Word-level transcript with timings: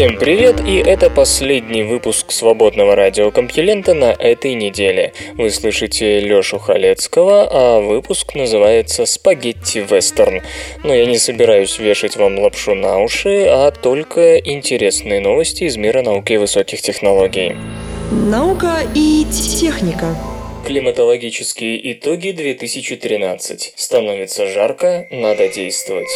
Всем 0.00 0.16
привет, 0.16 0.66
и 0.66 0.76
это 0.76 1.10
последний 1.10 1.82
выпуск 1.82 2.32
свободного 2.32 2.96
радиокомпьюлента 2.96 3.92
на 3.92 4.12
этой 4.12 4.54
неделе. 4.54 5.12
Вы 5.34 5.50
слышите 5.50 6.20
Лёшу 6.20 6.58
Халецкого, 6.58 7.46
а 7.52 7.80
выпуск 7.80 8.34
называется 8.34 9.04
«Спагетти 9.04 9.80
Вестерн». 9.80 10.40
Но 10.84 10.94
я 10.94 11.04
не 11.04 11.18
собираюсь 11.18 11.78
вешать 11.78 12.16
вам 12.16 12.38
лапшу 12.38 12.74
на 12.74 12.98
уши, 13.02 13.44
а 13.46 13.70
только 13.72 14.38
интересные 14.38 15.20
новости 15.20 15.64
из 15.64 15.76
мира 15.76 16.00
науки 16.00 16.32
и 16.32 16.38
высоких 16.38 16.80
технологий. 16.80 17.54
Наука 18.10 18.78
и 18.94 19.26
техника. 19.26 20.16
Климатологические 20.66 21.92
итоги 21.92 22.30
2013. 22.30 23.74
Становится 23.76 24.48
жарко, 24.48 25.06
надо 25.10 25.48
действовать. 25.48 26.08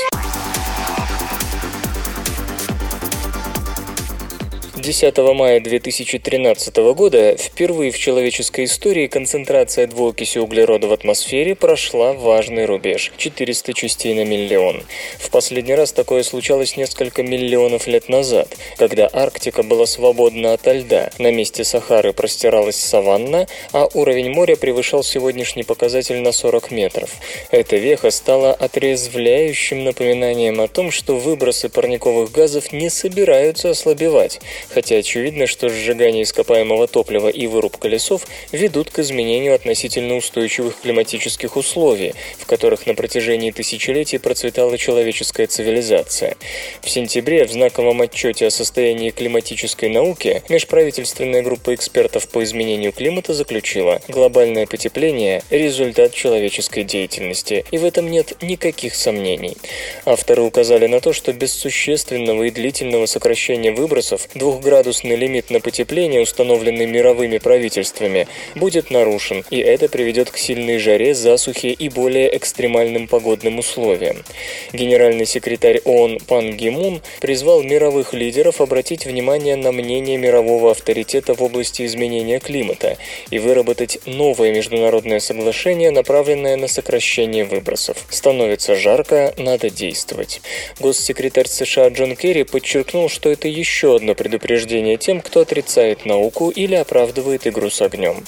10 4.84 5.16
мая 5.34 5.60
2013 5.60 6.76
года 6.94 7.38
впервые 7.38 7.90
в 7.90 7.96
человеческой 7.96 8.66
истории 8.66 9.06
концентрация 9.06 9.86
двуокиси 9.86 10.36
углерода 10.36 10.88
в 10.88 10.92
атмосфере 10.92 11.54
прошла 11.54 12.12
важный 12.12 12.66
рубеж– 12.66 13.10
400 13.16 13.72
частей 13.72 14.12
на 14.12 14.26
миллион. 14.26 14.82
В 15.18 15.30
последний 15.30 15.74
раз 15.74 15.94
такое 15.94 16.22
случалось 16.22 16.76
несколько 16.76 17.22
миллионов 17.22 17.86
лет 17.86 18.10
назад, 18.10 18.54
когда 18.76 19.08
Арктика 19.10 19.62
была 19.62 19.86
свободна 19.86 20.52
от 20.52 20.66
льда, 20.66 21.08
на 21.18 21.32
месте 21.32 21.64
Сахары 21.64 22.12
простиралась 22.12 22.76
саванна, 22.76 23.46
а 23.72 23.88
уровень 23.94 24.32
моря 24.32 24.56
превышал 24.56 25.02
сегодняшний 25.02 25.62
показатель 25.62 26.20
на 26.20 26.32
40 26.32 26.70
метров. 26.72 27.08
Эта 27.50 27.76
веха 27.76 28.10
стала 28.10 28.52
отрезвляющим 28.52 29.82
напоминанием 29.84 30.60
о 30.60 30.68
том, 30.68 30.90
что 30.90 31.16
выбросы 31.16 31.70
парниковых 31.70 32.30
газов 32.32 32.70
не 32.70 32.90
собираются 32.90 33.70
ослабевать, 33.70 34.40
хотя 34.74 34.96
очевидно, 34.96 35.46
что 35.46 35.68
сжигание 35.68 36.24
ископаемого 36.24 36.88
топлива 36.88 37.28
и 37.28 37.46
вырубка 37.46 37.86
лесов 37.86 38.26
ведут 38.50 38.90
к 38.90 38.98
изменению 38.98 39.54
относительно 39.54 40.16
устойчивых 40.16 40.80
климатических 40.80 41.56
условий, 41.56 42.14
в 42.38 42.46
которых 42.46 42.86
на 42.86 42.94
протяжении 42.96 43.52
тысячелетий 43.52 44.18
процветала 44.18 44.76
человеческая 44.76 45.46
цивилизация. 45.46 46.36
В 46.82 46.90
сентябре 46.90 47.44
в 47.46 47.52
знаковом 47.52 48.02
отчете 48.02 48.48
о 48.48 48.50
состоянии 48.50 49.10
климатической 49.10 49.88
науки 49.88 50.42
межправительственная 50.48 51.42
группа 51.42 51.72
экспертов 51.74 52.28
по 52.28 52.42
изменению 52.42 52.92
климата 52.92 53.32
заключила, 53.32 54.02
глобальное 54.08 54.66
потепление– 54.66 55.44
результат 55.50 56.12
человеческой 56.12 56.82
деятельности, 56.82 57.64
и 57.70 57.78
в 57.78 57.84
этом 57.84 58.10
нет 58.10 58.42
никаких 58.42 58.96
сомнений. 58.96 59.56
Авторы 60.04 60.42
указали 60.42 60.88
на 60.88 61.00
то, 61.00 61.12
что 61.12 61.32
без 61.32 61.52
существенного 61.52 62.44
и 62.44 62.50
длительного 62.50 63.06
сокращения 63.06 63.70
выбросов 63.70 64.28
двух 64.34 64.63
двухградусный 64.64 65.16
лимит 65.16 65.50
на 65.50 65.60
потепление, 65.60 66.22
установленный 66.22 66.86
мировыми 66.86 67.36
правительствами, 67.36 68.26
будет 68.54 68.90
нарушен, 68.90 69.44
и 69.50 69.58
это 69.58 69.90
приведет 69.90 70.30
к 70.30 70.38
сильной 70.38 70.78
жаре, 70.78 71.14
засухе 71.14 71.68
и 71.68 71.90
более 71.90 72.34
экстремальным 72.34 73.06
погодным 73.06 73.58
условиям. 73.58 74.24
Генеральный 74.72 75.26
секретарь 75.26 75.80
ООН 75.84 76.20
Пан 76.26 76.56
Ги 76.56 76.70
Мун 76.70 77.02
призвал 77.20 77.62
мировых 77.62 78.14
лидеров 78.14 78.62
обратить 78.62 79.04
внимание 79.04 79.56
на 79.56 79.70
мнение 79.70 80.16
мирового 80.16 80.70
авторитета 80.70 81.34
в 81.34 81.42
области 81.42 81.84
изменения 81.84 82.40
климата 82.40 82.96
и 83.30 83.38
выработать 83.38 83.98
новое 84.06 84.50
международное 84.54 85.20
соглашение, 85.20 85.90
направленное 85.90 86.56
на 86.56 86.68
сокращение 86.68 87.44
выбросов. 87.44 87.98
Становится 88.08 88.76
жарко, 88.76 89.34
надо 89.36 89.68
действовать. 89.68 90.40
Госсекретарь 90.80 91.48
США 91.48 91.88
Джон 91.88 92.16
Керри 92.16 92.44
подчеркнул, 92.44 93.10
что 93.10 93.28
это 93.28 93.46
еще 93.46 93.96
одно 93.96 94.14
предупреждение 94.14 94.53
предупреждение 94.54 94.96
тем, 94.96 95.20
кто 95.20 95.40
отрицает 95.40 96.06
науку 96.06 96.48
или 96.50 96.74
оправдывает 96.76 97.46
игру 97.46 97.70
с 97.70 97.82
огнем. 97.82 98.24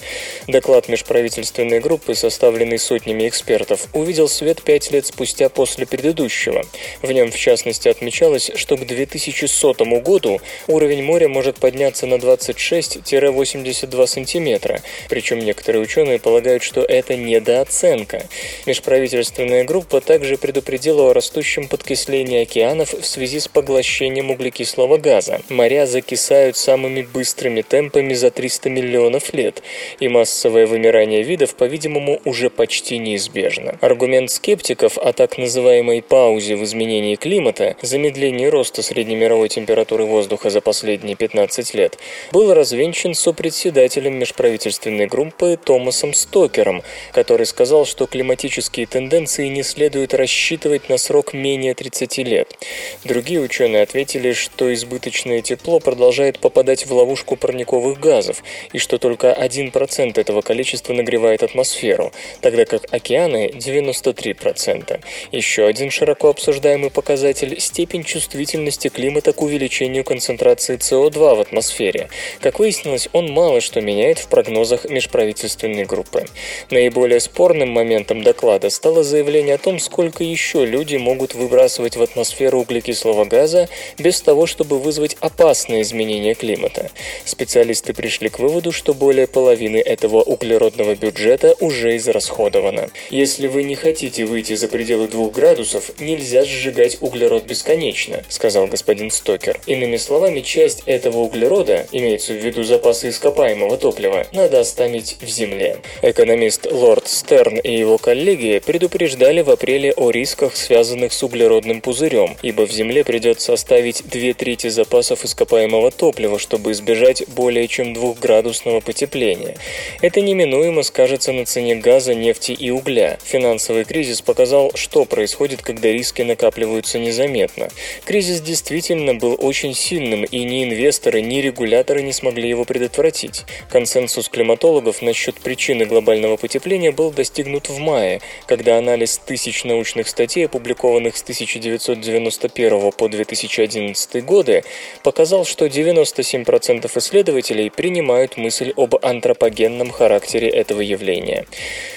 Доклад 0.49 0.89
межправительственной 0.89 1.79
группы, 1.81 2.15
составленный 2.15 2.79
сотнями 2.79 3.29
экспертов, 3.29 3.87
увидел 3.93 4.29
свет 4.29 4.63
пять 4.63 4.91
лет 4.91 5.07
спустя 5.07 5.49
после 5.49 5.87
предыдущего. 5.87 6.65
В 7.03 7.13
нем, 7.13 7.31
в 7.31 7.37
частности, 7.37 7.89
отмечалось, 7.89 8.51
что 8.57 8.77
к 8.77 8.87
2100 8.87 9.75
году 10.01 10.41
уровень 10.67 11.05
моря 11.05 11.29
может 11.29 11.57
подняться 11.59 12.07
на 12.07 12.15
26-82 12.17 14.07
сантиметра, 14.07 14.81
причем 15.09 15.39
некоторые 15.39 15.83
ученые 15.83 16.19
полагают, 16.19 16.65
что 16.65 16.81
это 16.83 17.17
недооценка. 17.17 18.27
Межправительственная 18.67 19.65
группа 19.65 20.01
также 20.01 20.37
предупредила 20.39 21.11
о 21.11 21.15
растущем 21.15 21.69
подкислении 21.69 22.43
океанов 22.43 22.93
в 22.95 23.07
связи 23.07 23.39
с 23.39 23.47
поглощением 23.49 24.31
углекислого 24.31 24.99
газа. 24.99 25.41
Моря 25.49 25.87
закисляют 25.87 26.16
закисают 26.17 26.57
самыми 26.57 27.03
быстрыми 27.03 27.61
темпами 27.61 28.15
за 28.15 28.31
300 28.31 28.71
миллионов 28.71 29.35
лет, 29.35 29.63
и 30.01 30.09
массовое 30.09 30.67
вымирание 30.67 31.23
видов, 31.23 31.55
по-видимому, 31.55 32.21
уже 32.25 32.49
почти 32.49 32.97
неизбежно. 32.99 33.77
Аргумент 33.83 34.31
скептиков 34.31 34.97
о 34.97 35.13
так 35.13 35.37
называемой 35.37 36.01
паузе 36.01 36.57
в 36.57 36.65
изменении 36.65 37.17
климата, 37.17 37.77
замедлении 37.83 38.47
роста 38.47 38.83
среднемировой 38.83 39.51
температуры 39.51 40.05
воздуха 40.05 40.49
за 40.49 40.63
последние 40.63 41.17
15 41.17 41.75
лет, 41.75 41.99
был 42.33 42.55
развенчан 42.55 43.13
сопредседателем 43.15 44.15
межправительственной 44.15 45.07
группы 45.07 45.59
Томасом 45.63 46.15
Стокером, 46.15 46.83
который 47.13 47.45
сказал, 47.45 47.85
что 47.85 48.07
климатические 48.07 48.87
тенденции 48.87 49.49
не 49.49 49.63
следует 49.63 50.15
рассчитывать 50.15 50.89
на 50.89 50.97
срок 50.97 51.35
менее 51.35 51.75
30 51.75 52.19
лет. 52.19 52.57
Другие 53.05 53.41
ученые 53.41 53.83
ответили, 53.83 54.33
что 54.33 54.73
избыточное 54.73 55.43
тепло 55.43 55.79
продолжает 55.79 55.96
продолжает 55.97 56.39
попадать 56.41 56.85
в 56.85 56.93
ловушку 56.93 57.37
парниковых 57.37 57.99
газов, 57.99 58.45
и 58.75 58.79
что 58.79 58.99
только 58.99 59.33
1% 59.33 60.21
этого 60.21 60.43
количества 60.43 60.93
нагревает 60.93 61.43
атмосферу, 61.43 62.13
тогда 62.43 62.67
как 62.67 62.83
океаны– 62.93 63.51
93%. 63.55 65.01
Еще 65.33 65.65
один 65.65 65.91
широко 65.91 66.29
обсуждаемый 66.29 66.91
показатель– 66.91 67.59
степень 67.61 68.05
чувствительности 68.05 68.89
климата 68.89 69.33
к 69.33 69.41
увеличению 69.41 70.05
концентрации 70.05 70.77
СО2 70.77 71.37
в 71.37 71.41
атмосфере. 71.41 72.11
Как 72.43 72.59
выяснилось, 72.59 73.09
он 73.15 73.33
мало 73.33 73.63
что 73.63 73.81
меняет 73.81 74.19
в 74.19 74.29
прогнозах 74.29 74.85
межправительственной 74.85 75.87
группы. 75.87 76.27
Наиболее 76.71 77.21
спорным 77.21 77.71
моментом 77.71 78.23
доклада 78.23 78.69
стало 78.69 79.03
заявление 79.03 79.55
о 79.55 79.59
том, 79.59 79.79
сколько 79.79 80.23
еще 80.23 80.67
люди 80.67 80.97
могут 80.97 81.35
выбрасывать 81.35 81.97
в 81.97 82.03
атмосферу 82.03 82.61
углекислого 82.61 83.25
газа 83.25 83.71
без 83.97 84.21
того, 84.21 84.45
чтобы 84.45 84.79
вызвать 84.79 85.17
опасные 85.21 85.86
изменения 85.87 86.35
климата. 86.35 86.91
Специалисты 87.25 87.95
пришли 87.95 88.29
к 88.29 88.39
выводу, 88.39 88.73
что 88.73 88.93
более 88.93 89.27
половины 89.27 89.79
этого 89.79 90.23
углеродного 90.23 90.95
бюджета 90.95 91.57
уже 91.61 91.97
израсходовано. 91.97 92.91
Если 93.11 93.47
вы 93.47 93.63
не 93.63 93.75
хотите 93.75 94.25
выйти 94.25 94.55
за 94.55 94.69
пределы 94.69 95.09
2 95.09 95.31
градусов, 95.31 95.99
нельзя 95.99 96.45
сжигать 96.45 96.99
углерод 97.01 97.45
бесконечно, 97.45 98.23
сказал 98.29 98.67
господин 98.67 99.11
Стокер. 99.11 99.61
Иными 99.67 99.97
словами, 99.97 100.41
часть 100.41 100.83
этого 100.87 101.19
углерода, 101.19 101.87
имеется 101.93 102.33
в 102.33 102.45
виду 102.45 102.65
запасы 102.65 103.09
ископаемого 103.11 103.77
топлива, 103.79 104.27
надо 104.33 104.61
оставить 104.61 105.17
в 105.21 105.29
земле. 105.29 105.79
Экономист 106.03 106.67
Лорд 106.71 107.09
Стерн 107.09 107.59
и 107.59 107.77
его 107.77 107.99
коллеги 107.99 108.61
предупреждали 108.65 109.43
в 109.43 109.51
апреле 109.51 109.93
о 109.93 110.11
рисках, 110.11 110.57
связанных 110.57 111.13
с 111.13 111.23
углеродным 111.23 111.81
пузырем, 111.81 112.37
ибо 112.43 112.67
в 112.67 112.73
земле 112.73 113.05
придется 113.05 113.53
оставить 113.53 114.03
две 114.09 114.35
трети 114.35 114.69
запасов 114.69 115.25
ископаемого 115.25 115.76
атомного 115.77 115.91
топлива, 115.91 116.39
чтобы 116.39 116.73
избежать 116.73 117.25
более 117.29 117.69
чем 117.69 117.93
двухградусного 117.93 118.81
потепления. 118.81 119.57
Это 120.01 120.21
неминуемо 120.21 120.83
скажется 120.83 121.33
на 121.33 121.45
цене 121.45 121.77
газа, 121.77 122.15
нефти 122.15 122.53
и 122.53 122.71
угля. 122.71 123.19
Финансовый 123.25 123.85
кризис 123.85 124.23
показал, 124.23 124.73
что 124.75 125.05
происходит, 125.05 125.63
когда 125.63 125.89
риски 125.89 126.23
накапливаются 126.23 126.99
незаметно. 126.99 127.69
Кризис 128.05 128.41
действительно 128.41 129.15
был 129.15 129.37
очень 129.39 129.75
сильным, 129.75 130.25
и 130.25 130.45
ни 130.45 130.65
инвесторы, 130.65 131.21
ни 131.21 131.41
регуляторы 131.41 132.03
не 132.03 132.13
смогли 132.13 132.49
его 132.49 132.65
предотвратить. 132.65 133.45
Консенсус 133.71 134.29
климатологов 134.29 135.03
насчет 135.03 135.37
причины 135.41 135.85
глобального 135.85 136.37
потепления 136.37 136.93
был 136.93 137.11
достигнут 137.11 137.69
в 137.69 137.79
мае, 137.79 138.21
когда 138.47 138.79
анализ 138.79 139.19
тысяч 139.19 139.65
научных 139.65 140.09
статей, 140.09 140.47
опубликованных 140.47 141.17
с 141.17 141.23
1991 141.23 142.93
по 142.93 143.09
2011 143.09 144.25
годы, 144.25 144.63
показал, 145.03 145.45
что 145.45 145.66
что 145.67 145.81
97% 145.81 146.91
исследователей 146.99 147.71
принимают 147.71 148.37
мысль 148.37 148.73
об 148.77 148.95
антропогенном 149.05 149.91
характере 149.91 150.49
этого 150.49 150.81
явления. 150.81 151.47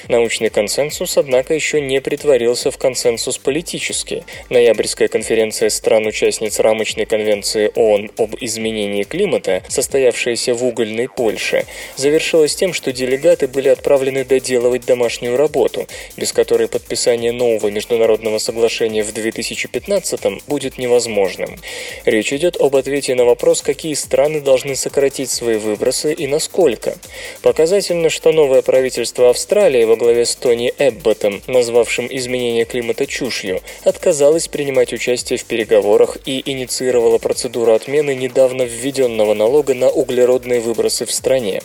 Научный 0.08 0.50
консенсус, 0.50 1.18
однако, 1.18 1.54
еще 1.54 1.82
не 1.82 2.02
притворился 2.02 2.72
в 2.72 2.78
консенсус 2.78 3.38
политический. 3.38 4.24
Ноябрьская 4.50 5.08
конференция 5.08 5.70
стран-участниц 5.70 6.60
рамочной 6.60 7.06
конвенции 7.06 7.72
ООН 7.76 8.12
об 8.18 8.36
изменении 8.42 9.04
климата, 9.04 9.64
состоявшаяся 9.68 10.54
в 10.54 10.64
угольной 10.64 11.08
Польше, 11.08 11.66
завершилась 11.96 12.56
тем, 12.56 12.74
что 12.74 12.92
делегаты 12.92 13.48
были 13.48 13.70
отправлены 13.70 14.26
доделывать 14.26 14.86
домашнюю 14.86 15.38
работу, 15.38 15.88
без 16.18 16.34
которой 16.34 16.68
подписание 16.68 17.32
нового 17.32 17.68
международного 17.68 18.40
соглашения 18.40 19.04
в 19.04 19.14
2015 19.14 20.48
будет 20.48 20.78
невозможным. 20.78 21.58
Речь 22.06 22.34
идет 22.34 22.58
об 22.60 22.76
ответе 22.76 23.14
на 23.16 23.26
вопрос, 23.26 23.59
какие 23.62 23.94
страны 23.94 24.42
должны 24.42 24.76
сократить 24.76 25.30
свои 25.30 25.58
выбросы 25.58 26.14
и 26.14 26.28
насколько. 26.28 26.96
Показательно, 27.42 28.10
что 28.10 28.32
новое 28.32 28.62
правительство 28.62 29.30
Австралии 29.30 29.84
во 29.84 29.96
главе 29.96 30.26
с 30.26 30.36
Тони 30.36 30.74
Эбботом, 30.78 31.42
назвавшим 31.48 32.08
изменение 32.10 32.66
климата 32.66 33.06
чушью, 33.06 33.62
отказалось 33.84 34.48
принимать 34.48 34.94
участие 34.94 35.38
в 35.38 35.46
переговорах 35.46 36.18
и 36.26 36.42
инициировало 36.46 37.18
процедуру 37.18 37.74
отмены 37.74 38.16
недавно 38.16 38.64
введенного 38.64 39.34
налога 39.34 39.74
на 39.74 39.90
углеродные 39.90 40.60
выбросы 40.60 41.06
в 41.06 41.12
стране. 41.12 41.62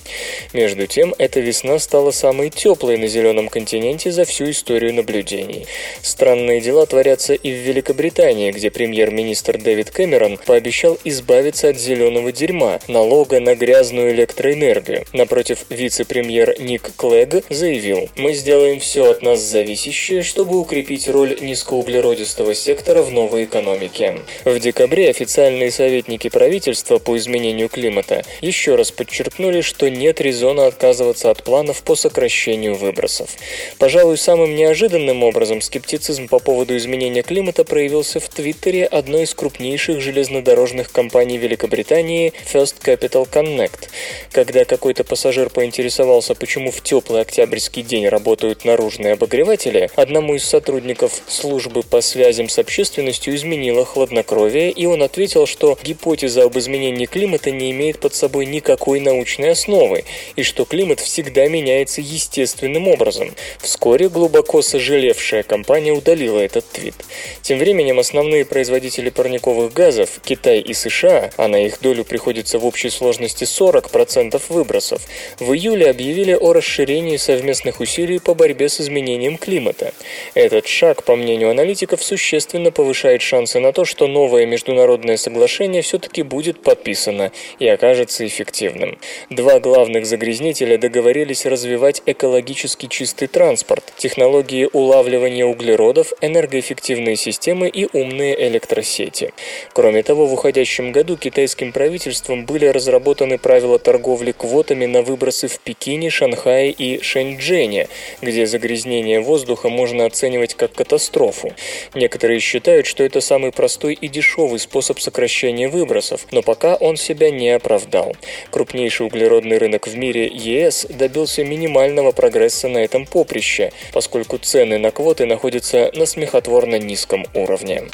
Между 0.52 0.87
тем, 0.87 1.14
эта 1.19 1.41
весна 1.41 1.79
стала 1.79 2.11
самой 2.11 2.50
теплой 2.50 2.96
на 2.96 3.06
зеленом 3.06 3.49
континенте 3.49 4.11
за 4.11 4.25
всю 4.25 4.50
историю 4.50 4.94
наблюдений. 4.94 5.67
Странные 6.02 6.61
дела 6.61 6.87
творятся 6.87 7.35
и 7.35 7.50
в 7.50 7.56
Великобритании, 7.56 8.52
где 8.52 8.70
премьер-министр 8.70 9.58
Дэвид 9.58 9.91
Кэмерон 9.91 10.38
пообещал 10.38 10.99
избавиться 11.05 11.69
от 11.69 11.79
зеленого 11.84 12.32
дерьма, 12.32 12.81
налога 12.88 13.38
на 13.40 13.54
грязную 13.54 14.12
электроэнергию. 14.12 15.04
Напротив, 15.12 15.66
вице-премьер 15.69 16.56
Ник 16.58 16.90
Клэг 16.96 17.44
заявил, 17.50 18.08
«Мы 18.16 18.32
сделаем 18.32 18.81
все 18.81 19.10
от 19.10 19.22
нас 19.22 19.40
зависящее, 19.40 20.22
чтобы 20.22 20.58
укрепить 20.58 21.08
роль 21.08 21.36
низкоуглеродистого 21.40 22.54
сектора 22.54 23.02
в 23.02 23.12
новой 23.12 23.44
экономике». 23.44 24.20
В 24.44 24.58
декабре 24.58 25.10
официальные 25.10 25.70
советники 25.70 26.28
правительства 26.28 26.98
по 26.98 27.16
изменению 27.19 27.69
климата 27.69 28.25
еще 28.40 28.75
раз 28.76 28.90
подчеркнули, 28.90 29.60
что 29.60 29.90
нет 29.90 30.20
резона 30.20 30.66
отказываться 30.66 31.31
от 31.31 31.44
планов 31.44 31.82
по 31.82 31.94
сокращению 31.94 32.75
выбросов. 32.75 33.31
Пожалуй, 33.78 34.16
самым 34.16 34.56
неожиданным 34.56 35.22
образом 35.22 35.60
скептицизм 35.60 36.28
по 36.28 36.38
поводу 36.38 36.76
изменения 36.76 37.22
климата 37.22 37.64
проявился 37.64 38.20
в 38.20 38.28
Твиттере 38.28 38.86
одной 38.86 39.25
из 39.25 39.34
крупнейших 39.34 40.00
железнодорожных 40.00 40.90
компаний 40.90 41.36
Великобритании 41.36 41.74
First 41.82 42.76
Capital 42.85 43.29
Connect. 43.31 43.88
Когда 44.32 44.65
какой-то 44.65 45.05
пассажир 45.05 45.50
поинтересовался, 45.50 46.35
почему 46.35 46.71
в 46.71 46.82
теплый 46.82 47.23
октябрьский 47.23 47.82
день 47.82 48.09
работают 48.09 48.65
наружные 48.65 49.15
обогреватели, 49.15 49.91
одному 49.97 50.35
из 50.35 50.44
сотрудников 50.44 51.23
службы 51.26 51.82
по 51.82 52.00
связям 52.00 52.49
с 52.49 52.59
общественностью 52.59 53.35
изменило 53.35 53.85
хладнокровие, 53.85 54.71
и 54.71 54.87
он 54.87 55.03
ответил, 55.03 55.47
что 55.47 55.79
гипотеза 55.82 56.44
об 56.44 56.59
изменении 56.59 57.06
климата 57.06 57.50
не 57.50 57.71
имеет 57.71 57.99
под 57.99 58.15
собой 58.15 58.47
никакой 58.47 59.00
научной 59.00 59.50
основы, 59.50 60.05
и 60.37 60.43
что 60.43 60.65
климат 60.65 61.00
всегда 61.00 61.49
меняется 61.49 62.00
естественным 62.00 62.88
образом. 62.88 63.32
Вскоре 63.61 64.09
глубоко 64.09 64.62
сожалевшая 64.62 65.43
компания 65.43 65.93
удалила 65.93 66.38
этот 66.38 66.69
твит. 66.70 66.94
Тем 67.43 67.59
временем 67.59 67.99
основные 67.99 68.44
производители 68.44 69.11
парниковых 69.11 69.73
газов, 69.73 70.20
Китай 70.25 70.61
и 70.61 70.75
США, 70.75 71.31
а 71.37 71.49
на 71.49 71.63
их 71.64 71.81
долю 71.81 72.05
приходится 72.05 72.58
в 72.58 72.66
общей 72.66 72.90
сложности 72.90 73.44
40% 73.44 74.40
выбросов, 74.49 75.02
в 75.38 75.52
июле 75.52 75.90
объявили 75.90 76.32
о 76.32 76.52
расширении 76.52 77.16
совместных 77.16 77.81
усилий 77.81 78.19
по 78.19 78.34
борьбе 78.34 78.69
с 78.69 78.81
изменением 78.81 79.38
климата. 79.38 79.93
Этот 80.34 80.66
шаг, 80.66 81.05
по 81.05 81.16
мнению 81.16 81.50
аналитиков, 81.50 82.02
существенно 82.02 82.70
повышает 82.70 83.22
шансы 83.22 83.61
на 83.61 83.72
то, 83.72 83.84
что 83.84 84.06
новое 84.06 84.46
международное 84.46 85.16
соглашение 85.16 85.82
все-таки 85.82 86.22
будет 86.22 86.62
подписано 86.62 87.32
и 87.58 87.67
окажется 87.69 88.26
эффективным. 88.26 88.99
Два 89.31 89.60
главных 89.60 90.06
загрязнителя 90.06 90.78
договорились 90.78 91.46
развивать 91.46 92.02
экологически 92.06 92.87
чистый 92.87 93.28
транспорт, 93.28 93.93
технологии 93.96 94.69
улавливания 94.72 95.44
углеродов, 95.44 96.12
энергоэффективные 96.20 97.17
системы 97.17 97.69
и 97.69 97.88
умные 97.93 98.49
электросети. 98.49 99.32
Кроме 99.72 100.02
того, 100.02 100.26
в 100.26 100.32
уходящем 100.32 100.93
году 100.93 101.17
китайским 101.55 101.73
правительством 101.73 102.47
были 102.47 102.67
разработаны 102.67 103.39
правила 103.39 103.79
торговли 103.79 104.33
квотами 104.33 104.87
на 104.87 105.03
выбросы 105.03 105.47
в 105.47 105.61
Пекине, 105.61 106.11
Шанхае 106.11 106.73
и 106.73 107.01
Шэньчжэне, 107.01 107.87
где 108.21 108.47
загрязнение 108.47 109.21
воздуха 109.21 109.69
можно 109.69 110.05
оценивать 110.05 110.55
как 110.55 110.73
катастрофу. 110.73 111.53
Некоторые 111.95 112.41
считают, 112.41 112.87
что 112.87 113.05
это 113.05 113.21
самый 113.21 113.53
простой 113.53 113.95
и 113.95 114.09
дешевый 114.09 114.59
способ 114.59 114.99
сокращения 114.99 115.69
выбросов, 115.69 116.27
но 116.33 116.43
пока 116.43 116.75
он 116.75 116.97
себя 116.97 117.31
не 117.31 117.51
оправдал. 117.51 118.17
Крупнейший 118.51 119.06
углеродный 119.06 119.59
рынок 119.59 119.87
в 119.87 119.97
мире 119.97 120.27
ЕС 120.27 120.87
добился 120.91 121.45
минимального 121.45 122.11
прогресса 122.11 122.69
на 122.69 122.79
этом 122.79 123.06
поприще, 123.06 123.71
поскольку 123.93 124.39
цены 124.39 124.79
на 124.79 124.91
квоты 124.91 125.27
находятся 125.27 125.93
на 125.95 126.06
смехотворно 126.06 126.79
низком 126.81 127.25
уровне. 127.33 127.85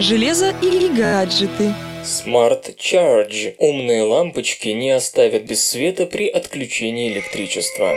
Железо 0.00 0.54
и 0.62 0.88
гаджеты. 0.88 1.74
Smart 2.04 2.76
Charge. 2.76 3.54
Умные 3.56 4.02
лампочки 4.02 4.68
не 4.68 4.90
оставят 4.90 5.44
без 5.44 5.64
света 5.64 6.04
при 6.04 6.28
отключении 6.28 7.10
электричества. 7.10 7.94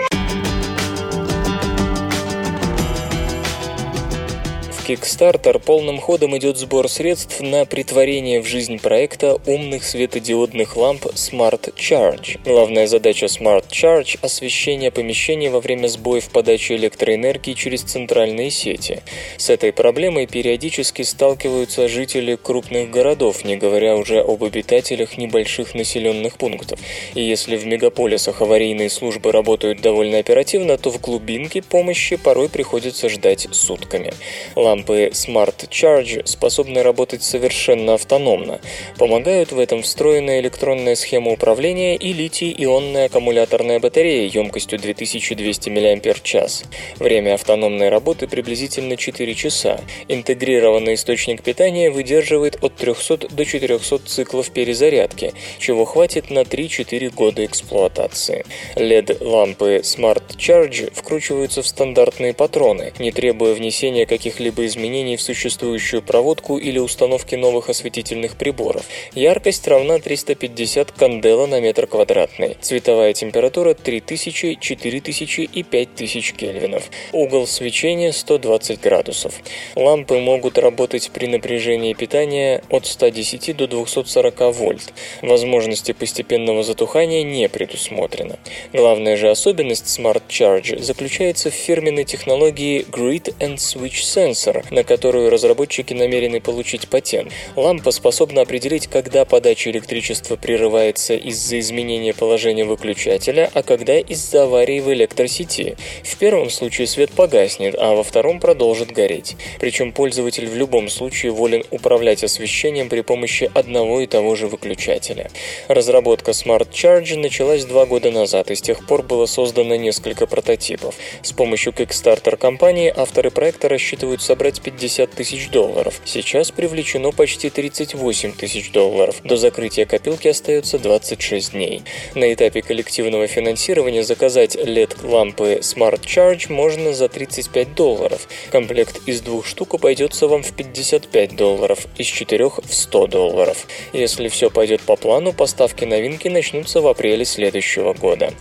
Kickstarter 4.88 5.60
полным 5.60 6.00
ходом 6.00 6.38
идет 6.38 6.56
сбор 6.56 6.88
средств 6.88 7.42
на 7.42 7.66
притворение 7.66 8.42
в 8.42 8.46
жизнь 8.46 8.80
проекта 8.80 9.38
умных 9.46 9.84
светодиодных 9.84 10.78
ламп 10.78 11.08
Smart 11.08 11.76
Charge. 11.76 12.40
Главная 12.46 12.88
задача 12.88 13.26
Smart 13.26 13.66
Charge– 13.68 14.18
освещение 14.22 14.90
помещений 14.90 15.50
во 15.50 15.60
время 15.60 15.88
сбоев 15.88 16.30
подачи 16.30 16.72
электроэнергии 16.72 17.52
через 17.52 17.82
центральные 17.82 18.50
сети. 18.50 19.02
С 19.36 19.50
этой 19.50 19.74
проблемой 19.74 20.26
периодически 20.26 21.02
сталкиваются 21.02 21.90
жители 21.90 22.38
крупных 22.42 22.90
городов, 22.90 23.44
не 23.44 23.58
говоря 23.58 23.98
уже 23.98 24.22
об 24.22 24.42
обитателях 24.42 25.18
небольших 25.18 25.76
населенных 25.76 26.38
пунктов. 26.38 26.80
И 27.14 27.22
если 27.22 27.58
в 27.58 27.66
мегаполисах 27.66 28.42
аварийные 28.42 28.90
службы 28.90 29.34
работают 29.34 29.82
довольно 29.82 30.20
оперативно, 30.20 30.78
то 30.78 30.92
в 30.92 31.02
глубинке 31.02 31.62
помощи 31.62 32.16
порой 32.16 32.48
приходится 32.48 33.10
ждать 33.10 33.50
сутками. 33.52 34.14
Лампы 34.56 34.77
Лампы 34.78 35.10
Smart 35.12 35.70
Charge 35.70 36.28
способны 36.28 36.84
работать 36.84 37.24
совершенно 37.24 37.96
автономно. 37.96 38.60
Помогают 39.00 39.52
в 39.52 39.58
этом 39.58 39.82
встроенная 39.82 40.40
электронная 40.40 40.96
схема 40.96 41.32
управления 41.32 41.96
и 41.96 42.14
литий-ионная 42.14 43.08
аккумуляторная 43.08 43.80
батарея 43.80 44.30
емкостью 44.30 44.78
2200 44.78 45.70
мАч. 45.70 46.64
Время 47.00 47.34
автономной 47.34 47.90
работы 47.90 48.28
приблизительно 48.28 48.98
4 48.98 49.34
часа. 49.34 49.82
Интегрированный 50.08 50.94
источник 50.94 51.42
питания 51.42 51.90
выдерживает 51.90 52.64
от 52.64 52.76
300 52.76 53.30
до 53.30 53.46
400 53.46 53.98
циклов 54.06 54.52
перезарядки, 54.52 55.34
чего 55.58 55.86
хватит 55.86 56.30
на 56.30 56.42
3-4 56.42 57.10
года 57.16 57.44
эксплуатации. 57.44 58.46
LED-лампы 58.76 59.82
Smart 59.84 60.38
Charge 60.38 60.94
вкручиваются 60.94 61.64
в 61.64 61.68
стандартные 61.68 62.36
патроны, 62.36 62.94
не 63.00 63.12
требуя 63.12 63.56
внесения 63.56 64.06
каких-либо 64.06 64.67
изменений 64.68 65.18
в 65.18 65.22
существующую 65.22 66.02
проводку 66.02 66.58
или 66.58 66.80
установки 66.80 67.36
новых 67.36 67.70
осветительных 67.70 68.36
приборов. 68.36 68.86
Яркость 69.16 69.68
равна 69.68 70.00
350 70.00 70.92
кандела 70.92 71.48
на 71.48 71.60
метр 71.60 71.88
квадратный. 71.88 72.58
Цветовая 72.62 73.14
температура 73.14 73.74
3000, 73.74 74.58
4000 74.60 75.42
и 75.42 75.64
5000 75.64 76.34
кельвинов. 76.34 76.90
Угол 77.14 77.48
свечения 77.48 78.12
120 78.12 78.80
градусов. 78.82 79.34
Лампы 79.76 80.20
могут 80.20 80.58
работать 80.58 81.10
при 81.14 81.28
напряжении 81.28 81.94
питания 81.94 82.62
от 82.70 82.86
110 82.86 83.56
до 83.56 83.68
240 83.68 84.54
вольт. 84.54 84.94
Возможности 85.22 85.94
постепенного 85.94 86.64
затухания 86.64 87.24
не 87.24 87.50
предусмотрено. 87.50 88.38
Главная 88.74 89.18
же 89.18 89.30
особенность 89.30 89.86
Smart 89.86 90.24
Charge 90.30 90.80
заключается 90.82 91.50
в 91.50 91.54
фирменной 91.54 92.04
технологии 92.04 92.86
Grid 92.90 93.36
and 93.40 93.56
Switch 93.56 94.02
Sensor, 94.04 94.57
Solar, 94.58 94.74
на 94.74 94.84
которую 94.84 95.30
разработчики 95.30 95.94
намерены 95.94 96.40
получить 96.40 96.88
патент. 96.88 97.32
Лампа 97.56 97.92
способна 97.92 98.42
определить, 98.42 98.88
когда 98.88 99.26
подача 99.26 99.70
электричества 99.72 100.36
прерывается 100.36 101.16
из-за 101.16 101.60
изменения 101.60 102.14
положения 102.14 102.66
выключателя, 102.66 103.50
а 103.54 103.64
когда 103.64 104.00
из-за 104.00 104.44
аварии 104.44 104.80
в 104.80 104.92
электросети. 104.92 105.78
В 106.04 106.18
первом 106.18 106.50
случае 106.50 106.88
свет 106.88 107.12
погаснет, 107.12 107.76
а 107.78 107.96
во 107.96 108.04
втором 108.04 108.40
продолжит 108.40 108.92
гореть. 108.92 109.36
Причем 109.60 109.92
пользователь 109.92 110.48
в 110.48 110.56
любом 110.56 110.90
случае 110.90 111.32
волен 111.32 111.64
управлять 111.72 112.24
освещением 112.24 112.90
при 112.90 113.02
помощи 113.02 113.50
одного 113.54 114.02
и 114.02 114.08
того 114.08 114.36
же 114.36 114.48
выключателя. 114.48 115.30
Разработка 115.68 116.32
Smart 116.32 116.70
Charge 116.72 117.18
началась 117.18 117.66
два 117.66 117.86
года 117.86 118.12
назад, 118.12 118.52
и 118.52 118.56
с 118.56 118.62
тех 118.62 118.86
пор 118.86 119.04
было 119.04 119.26
создано 119.26 119.76
несколько 119.76 120.28
прототипов. 120.28 120.96
С 121.22 121.32
помощью 121.32 121.74
Kickstarter 121.74 122.38
компании 122.38 122.94
авторы 122.96 123.32
проекта 123.32 123.70
рассчитывают 123.70 124.22
собрать 124.22 124.47
50 124.52 125.12
тысяч 125.12 125.50
долларов. 125.50 126.02
Сейчас 126.06 126.52
привлечено 126.52 127.12
почти 127.12 127.50
38 127.50 128.34
тысяч 128.34 128.72
долларов. 128.72 129.18
До 129.24 129.38
закрытия 129.38 129.86
копилки 129.86 130.28
остается 130.28 130.80
26 130.80 131.52
дней. 131.52 131.84
На 132.16 132.34
этапе 132.34 132.62
коллективного 132.62 133.28
финансирования 133.28 134.04
заказать 134.04 134.56
LED-лампы 134.56 135.60
Smart 135.60 136.02
Charge 136.02 136.52
можно 136.52 136.94
за 136.94 137.10
35 137.10 137.76
долларов. 137.76 138.28
Комплект 138.52 139.02
из 139.06 139.22
двух 139.22 139.46
штук 139.46 139.76
обойдется 139.76 140.28
вам 140.28 140.44
в 140.44 140.54
55 140.54 141.36
долларов, 141.36 141.86
из 141.98 142.08
четырех 142.08 142.60
в 142.60 142.74
100 142.74 143.08
долларов. 143.08 143.68
Если 143.94 144.28
все 144.30 144.50
пойдет 144.50 144.82
по 144.82 144.96
плану, 144.96 145.34
поставки 145.34 145.86
новинки 145.86 146.28
начнутся 146.28 146.82
в 146.82 146.88
апреле 146.88 147.26
следующего 147.26 147.94
года. 147.94 148.34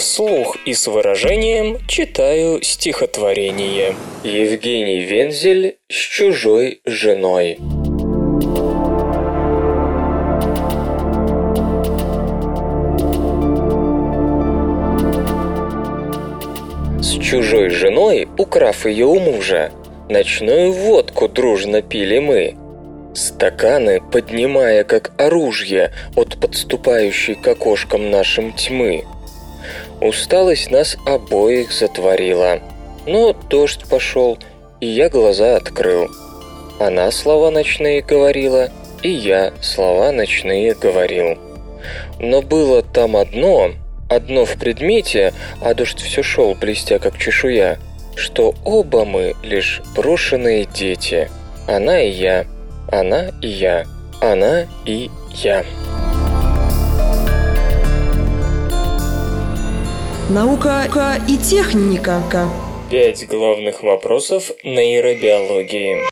Вслух 0.00 0.56
и 0.64 0.72
с 0.72 0.86
выражением 0.86 1.76
читаю 1.86 2.62
стихотворение. 2.62 3.94
Евгений 4.24 5.00
Вензель 5.00 5.76
с 5.90 5.94
чужой 5.94 6.80
женой. 6.86 7.58
С 17.02 17.22
чужой 17.22 17.68
женой, 17.68 18.26
украв 18.38 18.86
ее 18.86 19.04
у 19.04 19.20
мужа, 19.20 19.70
ночную 20.08 20.72
водку 20.72 21.28
дружно 21.28 21.82
пили 21.82 22.20
мы. 22.20 22.56
Стаканы, 23.14 24.00
поднимая 24.10 24.82
как 24.84 25.12
оружие 25.18 25.92
от 26.16 26.40
подступающей 26.40 27.34
к 27.34 27.46
окошкам 27.46 28.10
нашим 28.10 28.54
тьмы. 28.54 29.04
Усталость 30.00 30.70
нас 30.70 30.96
обоих 31.06 31.72
затворила. 31.72 32.60
Но 33.06 33.32
дождь 33.32 33.84
пошел, 33.88 34.38
и 34.80 34.86
я 34.86 35.08
глаза 35.08 35.56
открыл. 35.56 36.08
Она 36.78 37.10
слова 37.10 37.50
ночные 37.50 38.00
говорила, 38.00 38.70
и 39.02 39.10
я 39.10 39.52
слова 39.60 40.10
ночные 40.12 40.74
говорил. 40.74 41.38
Но 42.18 42.40
было 42.40 42.82
там 42.82 43.16
одно, 43.16 43.72
одно 44.08 44.44
в 44.46 44.56
предмете, 44.58 45.34
а 45.60 45.74
дождь 45.74 46.00
все 46.00 46.22
шел, 46.22 46.54
блестя 46.54 46.98
как 46.98 47.18
чешуя, 47.18 47.78
что 48.16 48.54
оба 48.64 49.04
мы 49.04 49.34
лишь 49.42 49.82
брошенные 49.94 50.64
дети. 50.64 51.30
Она 51.68 52.00
и 52.00 52.10
я, 52.10 52.46
она 52.90 53.30
и 53.42 53.48
я, 53.48 53.84
она 54.20 54.66
и 54.86 55.10
я. 55.34 55.64
Наука 60.30 60.84
и 61.28 61.36
техника. 61.36 62.22
Пять 62.88 63.26
главных 63.26 63.82
вопросов 63.82 64.52
нейробиологии. 64.62 66.09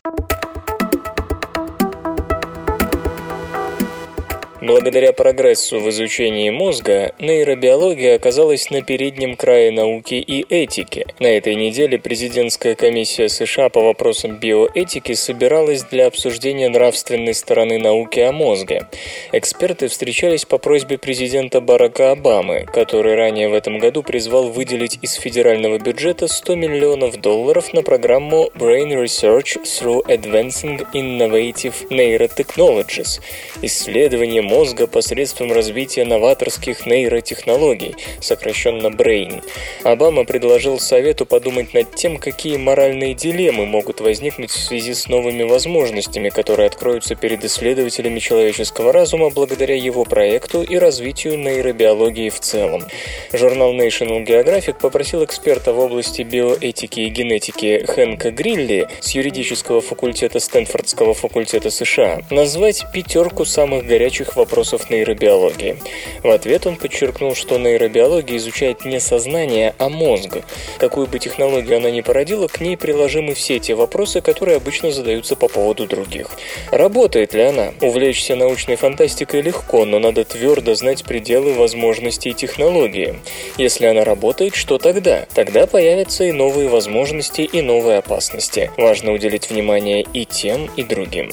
Благодаря 4.69 5.13
прогрессу 5.13 5.79
в 5.79 5.89
изучении 5.89 6.51
мозга, 6.51 7.15
нейробиология 7.17 8.15
оказалась 8.15 8.69
на 8.69 8.83
переднем 8.83 9.35
крае 9.35 9.71
науки 9.71 10.13
и 10.13 10.45
этики. 10.47 11.07
На 11.17 11.25
этой 11.25 11.55
неделе 11.55 11.97
президентская 11.97 12.75
комиссия 12.75 13.29
США 13.29 13.69
по 13.69 13.81
вопросам 13.81 14.37
биоэтики 14.37 15.13
собиралась 15.13 15.81
для 15.85 16.05
обсуждения 16.05 16.69
нравственной 16.69 17.33
стороны 17.33 17.79
науки 17.79 18.19
о 18.19 18.31
мозге. 18.31 18.85
Эксперты 19.31 19.87
встречались 19.87 20.45
по 20.45 20.59
просьбе 20.59 20.99
президента 20.99 21.61
Барака 21.61 22.11
Обамы, 22.11 22.67
который 22.71 23.15
ранее 23.15 23.49
в 23.49 23.55
этом 23.55 23.79
году 23.79 24.03
призвал 24.03 24.49
выделить 24.49 24.99
из 25.01 25.15
федерального 25.15 25.79
бюджета 25.79 26.27
100 26.27 26.55
миллионов 26.55 27.19
долларов 27.19 27.73
на 27.73 27.81
программу 27.81 28.51
Brain 28.53 28.91
Research 29.03 29.63
through 29.63 30.05
Advancing 30.05 30.85
Innovative 30.93 31.89
Neurotechnologies– 31.89 33.19
исследование 33.63 34.43
мозга 34.43 34.58
посредством 34.87 35.53
развития 35.53 36.03
новаторских 36.03 36.85
нейротехнологий, 36.85 37.95
сокращенно 38.19 38.87
BRAIN. 38.87 39.41
Обама 39.83 40.25
предложил 40.25 40.79
Совету 40.79 41.25
подумать 41.25 41.73
над 41.73 41.95
тем, 41.95 42.17
какие 42.17 42.57
моральные 42.57 43.13
дилеммы 43.13 43.65
могут 43.65 44.01
возникнуть 44.01 44.51
в 44.51 44.61
связи 44.61 44.93
с 44.93 45.07
новыми 45.07 45.43
возможностями, 45.43 46.27
которые 46.27 46.67
откроются 46.67 47.15
перед 47.15 47.43
исследователями 47.45 48.19
человеческого 48.19 48.91
разума 48.91 49.29
благодаря 49.29 49.75
его 49.75 50.03
проекту 50.03 50.61
и 50.61 50.75
развитию 50.77 51.37
нейробиологии 51.37 52.29
в 52.29 52.39
целом. 52.41 52.83
Журнал 53.31 53.73
National 53.73 54.25
Geographic 54.25 54.79
попросил 54.81 55.23
эксперта 55.23 55.71
в 55.71 55.79
области 55.79 56.23
биоэтики 56.23 56.99
и 56.99 57.09
генетики 57.09 57.85
Хэнка 57.87 58.31
Грилли 58.31 58.89
с 58.99 59.11
юридического 59.11 59.79
факультета 59.79 60.39
Стэнфордского 60.39 61.13
факультета 61.13 61.69
США 61.69 62.21
назвать 62.29 62.85
пятерку 62.93 63.45
самых 63.45 63.85
горячих 63.85 64.35
вопросов 64.35 64.48
нейробиологии. 64.89 65.77
В 66.23 66.29
ответ 66.29 66.67
он 66.67 66.75
подчеркнул, 66.75 67.35
что 67.35 67.57
нейробиология 67.57 68.37
изучает 68.37 68.85
не 68.85 68.99
сознание, 68.99 69.73
а 69.77 69.89
мозг. 69.89 70.37
Какую 70.77 71.07
бы 71.07 71.19
технологию 71.19 71.77
она 71.77 71.91
ни 71.91 72.01
породила, 72.01 72.47
к 72.47 72.61
ней 72.61 72.77
приложимы 72.77 73.33
все 73.33 73.59
те 73.59 73.75
вопросы, 73.75 74.21
которые 74.21 74.57
обычно 74.57 74.91
задаются 74.91 75.35
по 75.35 75.47
поводу 75.47 75.87
других. 75.87 76.27
Работает 76.71 77.33
ли 77.33 77.41
она? 77.41 77.73
Увлечься 77.81 78.35
научной 78.35 78.75
фантастикой 78.75 79.41
легко, 79.41 79.85
но 79.85 79.99
надо 79.99 80.23
твердо 80.23 80.75
знать 80.75 81.03
пределы 81.03 81.53
возможностей 81.53 82.33
технологии. 82.33 83.19
Если 83.57 83.85
она 83.85 84.03
работает, 84.03 84.55
что 84.55 84.77
тогда? 84.77 85.25
Тогда 85.33 85.65
появятся 85.65 86.25
и 86.25 86.31
новые 86.31 86.69
возможности, 86.69 87.41
и 87.41 87.61
новые 87.61 87.97
опасности. 87.97 88.71
Важно 88.77 89.13
уделить 89.13 89.49
внимание 89.49 90.05
и 90.13 90.25
тем, 90.25 90.69
и 90.75 90.83
другим. 90.83 91.31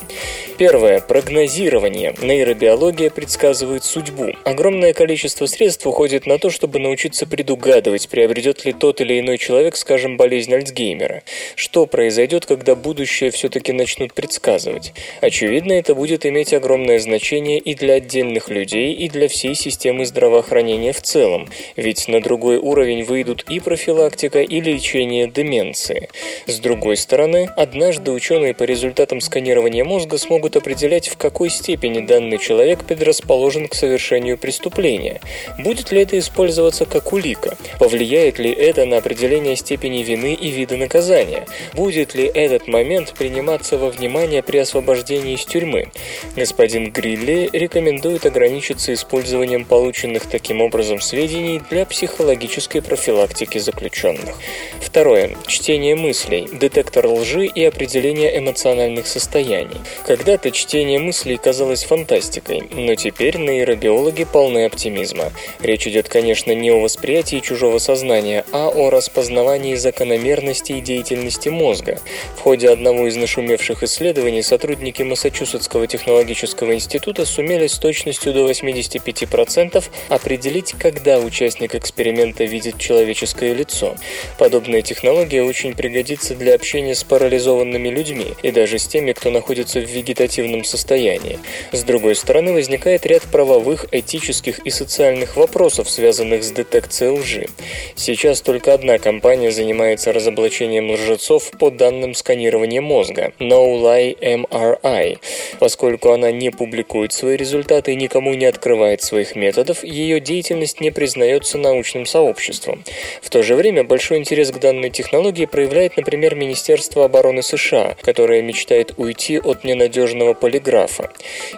Первое. 0.59 1.01
Прогнозирование. 1.01 2.15
Нейробиология 2.21 2.96
Технология 2.97 3.15
предсказывает 3.15 3.85
судьбу. 3.85 4.33
Огромное 4.45 4.95
количество 4.95 5.45
средств 5.45 5.87
уходит 5.87 6.25
на 6.25 6.39
то, 6.39 6.49
чтобы 6.49 6.79
научиться 6.79 7.27
предугадывать, 7.27 8.09
приобретет 8.09 8.65
ли 8.65 8.73
тот 8.73 9.03
или 9.03 9.21
иной 9.21 9.37
человек, 9.37 9.77
скажем, 9.77 10.17
болезнь 10.17 10.55
Альцгеймера. 10.55 11.23
Что 11.57 11.85
произойдет, 11.85 12.47
когда 12.47 12.75
будущее 12.75 13.31
все-таки 13.33 13.75
начнут 13.75 14.15
предсказывать? 14.15 14.95
Очевидно, 15.21 15.75
это 15.75 15.95
будет 15.95 16.25
иметь 16.25 16.55
огромное 16.55 16.99
значение 16.99 17.59
и 17.59 17.75
для 17.75 17.95
отдельных 17.95 18.49
людей, 18.49 18.95
и 18.95 19.11
для 19.11 19.29
всей 19.29 19.55
системы 19.55 20.07
здравоохранения 20.07 20.95
в 20.95 21.03
целом, 21.03 21.51
ведь 21.77 22.09
на 22.09 22.23
другой 22.23 22.57
уровень 22.57 23.05
выйдут 23.05 23.45
и 23.51 23.61
профилактика, 23.61 24.41
и 24.41 24.59
лечение 24.63 25.31
деменции. 25.31 26.09
С 26.47 26.61
другой 26.61 26.97
стороны, 26.97 27.51
однажды 27.57 28.11
ученые 28.11 28.55
по 28.55 28.63
результатам 28.63 29.21
сканирования 29.21 29.85
мозга 29.85 30.17
смогут 30.17 30.57
определять, 30.57 31.09
в 31.09 31.19
какой 31.19 31.51
степени 31.51 32.01
данный 32.01 32.39
человек 32.39 32.86
предрасположен 32.87 33.69
к 33.69 33.75
совершению 33.75 34.39
преступления. 34.39 35.21
Будет 35.59 35.93
ли 35.93 36.01
это 36.03 36.19
использоваться 36.19 36.87
как 36.87 37.13
улика? 37.13 37.57
Повлияет 37.79 38.39
ли 38.39 38.51
это 38.51 38.85
на 38.87 38.99
определение 38.99 39.57
степени 39.57 40.03
вины 40.03 40.35
и 40.35 40.49
вида 40.49 40.77
наказания? 40.77 41.47
Будет 41.75 42.15
ли 42.15 42.31
этот 42.33 42.69
момент 42.69 43.15
приниматься 43.19 43.77
во 43.79 43.91
внимание 43.91 44.43
при 44.43 44.59
освобождении 44.59 45.35
из 45.35 45.45
тюрьмы? 45.45 45.91
Господин 46.37 46.91
Грилли 46.91 47.51
рекомендует 47.53 48.27
ограничиться 48.27 48.95
использованием 48.95 49.65
полученных 49.65 50.27
таким 50.27 50.63
образом 50.63 51.01
сведений 51.01 51.61
для 51.71 51.85
психологической 51.87 52.83
профилактики 52.83 53.59
заключенных. 53.59 54.37
Второе. 54.81 55.37
Чтение 55.47 55.97
мыслей, 55.97 56.49
детектор 56.53 57.07
лжи 57.07 57.47
и 57.47 57.65
определение 57.65 58.39
эмоциональных 58.39 59.07
состояний. 59.07 59.77
Когда-то 60.07 60.51
чтение 60.51 60.99
мыслей 60.99 61.37
казалось 61.37 61.85
фантастикой, 61.85 62.63
но 62.77 62.95
теперь 62.95 63.37
нейробиологи 63.39 64.25
полны 64.25 64.65
оптимизма. 64.65 65.33
Речь 65.61 65.87
идет, 65.87 66.09
конечно, 66.09 66.53
не 66.53 66.71
о 66.71 66.81
восприятии 66.81 67.41
чужого 67.41 67.79
сознания, 67.79 68.45
а 68.53 68.69
о 68.69 68.91
распознавании 68.91 69.75
закономерностей 69.75 70.81
деятельности 70.81 71.49
мозга. 71.49 72.01
В 72.37 72.41
ходе 72.41 72.71
одного 72.71 73.07
из 73.09 73.17
нашумевших 73.17 73.83
исследований 73.83 74.43
сотрудники 74.43 75.03
Массачусетского 75.03 75.87
технологического 75.87 76.75
института 76.75 77.25
сумели 77.25 77.67
с 77.67 77.79
точностью 77.79 78.33
до 78.33 78.51
85% 78.51 79.85
определить, 80.09 80.75
когда 80.79 81.19
участник 81.19 81.75
эксперимента 81.75 82.45
видит 82.45 82.79
человеческое 82.79 83.55
лицо. 83.55 83.97
Подобная 84.39 84.83
технология 84.83 85.43
очень 85.43 85.75
пригодится 85.75 86.35
для 86.35 86.55
общения 86.55 86.95
с 86.95 87.05
парализованными 87.05 87.89
людьми 87.89 88.35
и 88.43 88.51
даже 88.51 88.79
с 88.79 88.87
теми, 88.87 89.13
кто 89.13 89.31
находится 89.31 89.81
в 89.81 89.89
вегетативном 89.89 90.65
состоянии. 90.65 91.39
С 91.73 91.83
другой 91.83 92.15
стороны, 92.15 92.53
возникает 92.67 93.07
ряд 93.07 93.23
правовых, 93.23 93.87
этических 93.93 94.59
и 94.67 94.71
социальных 94.71 95.37
вопросов, 95.37 95.89
связанных 95.89 96.43
с 96.43 96.51
детекцией 96.51 97.13
лжи. 97.13 97.47
Сейчас 97.95 98.41
только 98.41 98.75
одна 98.75 98.99
компания 98.99 99.53
занимается 99.53 100.13
разоблачением 100.13 100.91
лжецов 100.91 101.53
по 101.61 101.71
данным 101.71 102.15
сканирования 102.15 102.81
мозга– 102.81 103.33
No 103.39 103.81
Lie 103.81 104.19
MRI. 104.19 105.19
Поскольку 105.61 106.11
она 106.11 106.33
не 106.33 106.51
публикует 106.51 107.13
свои 107.13 107.37
результаты 107.37 107.93
и 107.93 107.95
никому 107.95 108.35
не 108.35 108.47
открывает 108.47 109.01
своих 109.01 109.37
методов, 109.37 109.85
ее 109.85 110.19
деятельность 110.19 110.81
не 110.81 110.91
признается 110.91 111.59
научным 111.59 112.05
сообществом. 112.05 112.83
В 113.23 113.31
то 113.31 113.45
же 113.45 113.55
время 113.55 113.85
большой 113.85 114.19
интерес 114.19 114.51
к 114.51 114.59
данной 114.59 114.91
технологии 114.91 115.47
проявляет, 115.47 115.97
например, 115.97 116.35
Министерство 116.35 117.05
обороны 117.05 117.45
США, 117.45 117.97
которое 118.03 118.43
мечтает 118.43 118.95
уйти 118.97 119.39
от 119.39 119.63
ненадежного 119.63 120.35
полиграфа. 120.35 121.13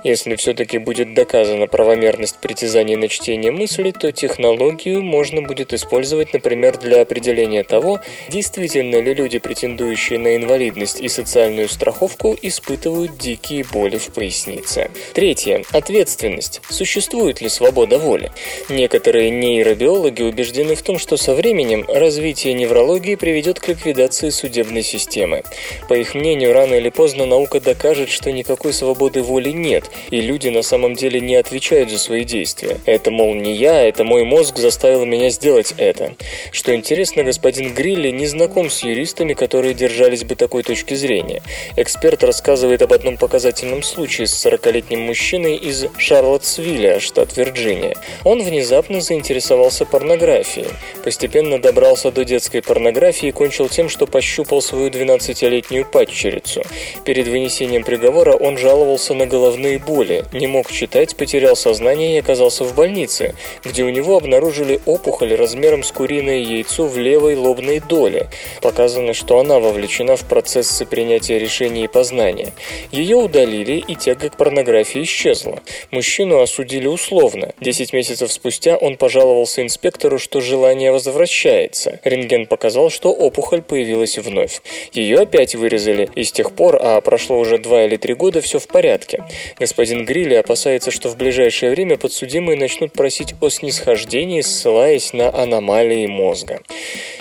Если 0.05 0.37
все-таки 0.37 0.77
будет 0.77 0.98
доказана 1.05 1.67
правомерность 1.67 2.39
притязаний 2.39 2.97
на 2.97 3.09
чтение 3.09 3.53
мысли, 3.53 3.91
то 3.91 4.13
технологию 4.13 5.03
можно 5.03 5.43
будет 5.43 5.73
использовать, 5.73 6.33
например, 6.33 6.79
для 6.79 7.03
определения 7.03 7.65
того, 7.65 8.01
действительно 8.29 8.97
ли 9.01 9.15
люди, 9.15 9.39
претендующие 9.39 10.19
на 10.19 10.37
инвалидность 10.37 11.01
и 11.01 11.09
социальную 11.09 11.69
страховку, 11.69 12.37
испытывают 12.41 13.19
дикие 13.19 13.65
боли 13.73 13.99
в 13.99 14.09
пояснице. 14.09 14.91
Третье. 15.15 15.63
Ответственность. 15.73 16.61
Существует 16.69 17.41
ли 17.41 17.49
свобода 17.49 17.99
воли? 17.99 18.33
Некоторые 18.69 19.31
нейробиологи 19.31 20.23
убеждены 20.23 20.75
в 20.75 20.83
том, 20.83 20.99
что 20.99 21.17
со 21.17 21.35
временем 21.35 21.85
развитие 21.89 22.55
неврологии 22.55 23.15
приведет 23.15 23.61
к 23.61 23.69
ликвидации 23.69 24.31
судебной 24.31 24.83
системы. 24.83 25.43
По 25.89 25.95
их 25.95 26.15
мнению, 26.15 26.53
рано 26.53 26.75
или 26.75 26.91
поздно 26.91 27.27
наука 27.27 27.61
докажет, 27.61 28.11
что 28.11 28.33
никакой 28.33 28.73
свободы 28.73 29.23
воли 29.23 29.51
нет, 29.51 29.91
и 30.11 30.21
люди 30.21 30.49
на 30.49 30.63
самом 30.63 30.88
деле 30.95 31.21
не 31.21 31.37
отвечают 31.37 31.91
за 31.91 31.99
свои 31.99 32.25
действия. 32.25 32.79
Это, 32.87 33.11
мол, 33.11 33.35
не 33.35 33.55
я, 33.55 33.83
это 33.83 34.05
мой 34.05 34.25
мозг 34.25 34.59
заставил 34.59 35.05
меня 35.05 35.31
сделать 35.31 35.75
это. 35.77 36.15
Что 36.53 36.75
интересно, 36.75 37.25
господин 37.25 37.75
Грилли 37.75 38.11
не 38.11 38.27
знаком 38.27 38.71
с 38.71 38.83
юристами, 38.83 39.35
которые 39.35 39.75
держались 39.75 40.25
бы 40.25 40.35
такой 40.35 40.63
точки 40.63 40.95
зрения. 40.95 41.43
Эксперт 41.77 42.23
рассказывает 42.25 42.83
об 42.83 42.93
одном 42.93 43.17
показательном 43.17 43.83
случае 43.83 44.27
с 44.27 44.47
40-летним 44.47 45.01
мужчиной 45.01 45.57
из 45.57 45.87
Шарлоттсвилля, 45.97 47.01
штат 47.01 47.37
Вирджиния. 47.37 47.95
Он 48.25 48.43
внезапно 48.43 49.01
заинтересовался 49.01 49.85
порнографией. 49.85 50.69
Постепенно 51.05 51.59
добрался 51.59 52.11
до 52.11 52.25
детской 52.25 52.63
порнографии 52.63 53.29
и 53.29 53.33
кончил 53.33 53.69
тем, 53.69 53.89
что 53.89 54.07
пощупал 54.07 54.63
свою 54.63 54.89
12-летнюю 54.91 55.85
падчерицу. 55.85 56.63
Перед 57.05 57.27
вынесением 57.29 57.85
приговора 57.85 58.33
он 58.33 58.59
жаловался 58.59 59.15
на 59.15 59.27
головные 59.27 59.79
боли, 59.79 60.25
не 60.33 60.47
мог 60.47 60.71
читать, 60.79 61.17
потерял 61.17 61.57
сознание 61.57 62.15
и 62.15 62.21
оказался 62.21 62.63
в 62.63 62.73
больнице, 62.73 63.35
где 63.65 63.83
у 63.83 63.89
него 63.89 64.17
обнаружили 64.17 64.81
опухоль 64.87 65.35
размером 65.35 65.83
с 65.83 65.91
куриное 65.91 66.39
яйцо 66.39 66.87
в 66.87 66.97
левой 66.97 67.35
лобной 67.35 67.81
доле. 67.81 68.29
Показано, 68.63 69.13
что 69.13 69.41
она 69.41 69.59
вовлечена 69.59 70.17
в 70.17 70.25
процессы 70.25 70.87
принятия 70.87 71.41
решений 71.41 71.85
и 71.85 71.89
познания. 71.89 72.53
Ее 72.93 73.17
удалили, 73.17 73.83
и 73.89 73.97
тяга 73.97 74.31
к 74.31 74.37
порнографии 74.37 75.03
исчезла. 75.03 75.59
Мужчину 75.91 76.41
осудили 76.41 76.87
условно. 76.87 77.53
Десять 77.61 77.93
месяцев 77.93 78.31
спустя 78.31 78.77
он 78.77 78.97
пожаловался 78.97 79.63
инспектору, 79.63 80.21
что 80.21 80.41
желание 80.41 80.93
возвращается. 80.93 81.99
Рентген 82.05 82.47
показал, 82.47 82.89
что 82.89 83.11
опухоль 83.11 83.63
появилась 83.63 84.17
вновь. 84.17 84.63
Ее 84.93 85.19
опять 85.23 85.57
вырезали, 85.57 86.09
и 86.15 86.23
с 86.23 86.31
тех 86.31 86.53
пор, 86.53 86.79
а 86.81 87.01
прошло 87.01 87.37
уже 87.37 87.59
два 87.59 87.85
или 87.85 87.97
три 87.97 88.15
года, 88.15 88.41
все 88.41 88.61
в 88.61 88.69
порядке. 88.69 89.25
Господин 89.59 90.05
Грилли 90.05 90.35
опасается, 90.35 90.68
что 90.91 91.09
в 91.09 91.17
ближайшее 91.17 91.71
время 91.71 91.97
подсудимые 91.97 92.59
начнут 92.59 92.93
просить 92.93 93.35
о 93.41 93.49
снисхождении, 93.49 94.43
ссылаясь 94.43 95.13
на 95.13 95.35
аномалии 95.35 96.07
мозга. 96.07 96.61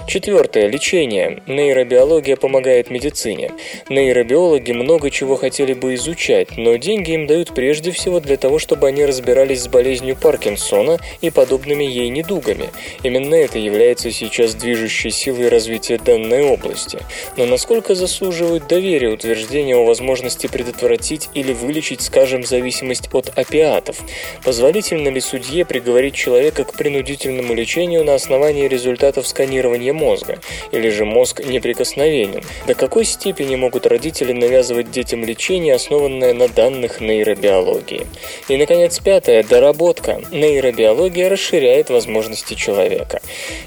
Четвертое. 0.07 0.67
Лечение. 0.67 1.43
Нейробиология 1.47 2.37
помогает 2.37 2.89
медицине. 2.89 3.51
Нейробиологи 3.89 4.71
много 4.71 5.11
чего 5.11 5.35
хотели 5.35 5.73
бы 5.73 5.95
изучать, 5.95 6.55
но 6.55 6.77
деньги 6.77 7.11
им 7.11 7.27
дают 7.27 7.53
прежде 7.53 7.91
всего 7.91 8.21
для 8.21 8.37
того, 8.37 8.57
чтобы 8.57 8.87
они 8.87 9.05
разбирались 9.05 9.63
с 9.63 9.67
болезнью 9.67 10.15
Паркинсона 10.15 10.99
и 11.19 11.29
подобными 11.29 11.83
ей 11.83 12.07
недугами. 12.07 12.69
Именно 13.03 13.35
это 13.35 13.59
является 13.59 14.09
сейчас 14.11 14.55
движущей 14.55 15.09
силой 15.09 15.49
развития 15.49 15.97
данной 15.97 16.41
области. 16.43 16.99
Но 17.35 17.45
насколько 17.45 17.93
заслуживают 17.93 18.67
доверия 18.67 19.09
утверждения 19.09 19.75
о 19.75 19.83
возможности 19.83 20.47
предотвратить 20.47 21.29
или 21.33 21.51
вылечить, 21.51 22.01
скажем, 22.01 22.45
зависимость 22.45 23.09
от 23.13 23.26
опиатов? 23.35 23.97
Позволительно 24.43 25.09
ли 25.09 25.19
судье 25.19 25.65
приговорить 25.65 26.15
человека 26.15 26.63
к 26.63 26.73
принудительному 26.73 27.53
лечению 27.53 28.03
на 28.03 28.15
основании 28.15 28.67
результатов 28.67 29.27
сканирования 29.27 29.93
мозга? 29.93 30.39
Или 30.71 30.89
же 30.89 31.05
мозг 31.05 31.43
неприкосновенен? 31.45 32.43
До 32.67 32.73
какой 32.73 33.05
степени 33.05 33.55
могут 33.55 33.85
родители 33.85 34.33
навязывать 34.33 34.91
детям 34.91 35.23
лечение, 35.23 35.75
основанное 35.75 36.33
на 36.33 36.47
данных 36.47 37.01
нейробиологии? 37.01 38.05
И, 38.47 38.57
наконец, 38.57 38.99
пятое– 38.99 39.43
доработка. 39.49 40.21
Нейробиология 40.31 41.29
расширяет 41.29 41.89
возможности 41.89 42.53
человека. 42.53 43.21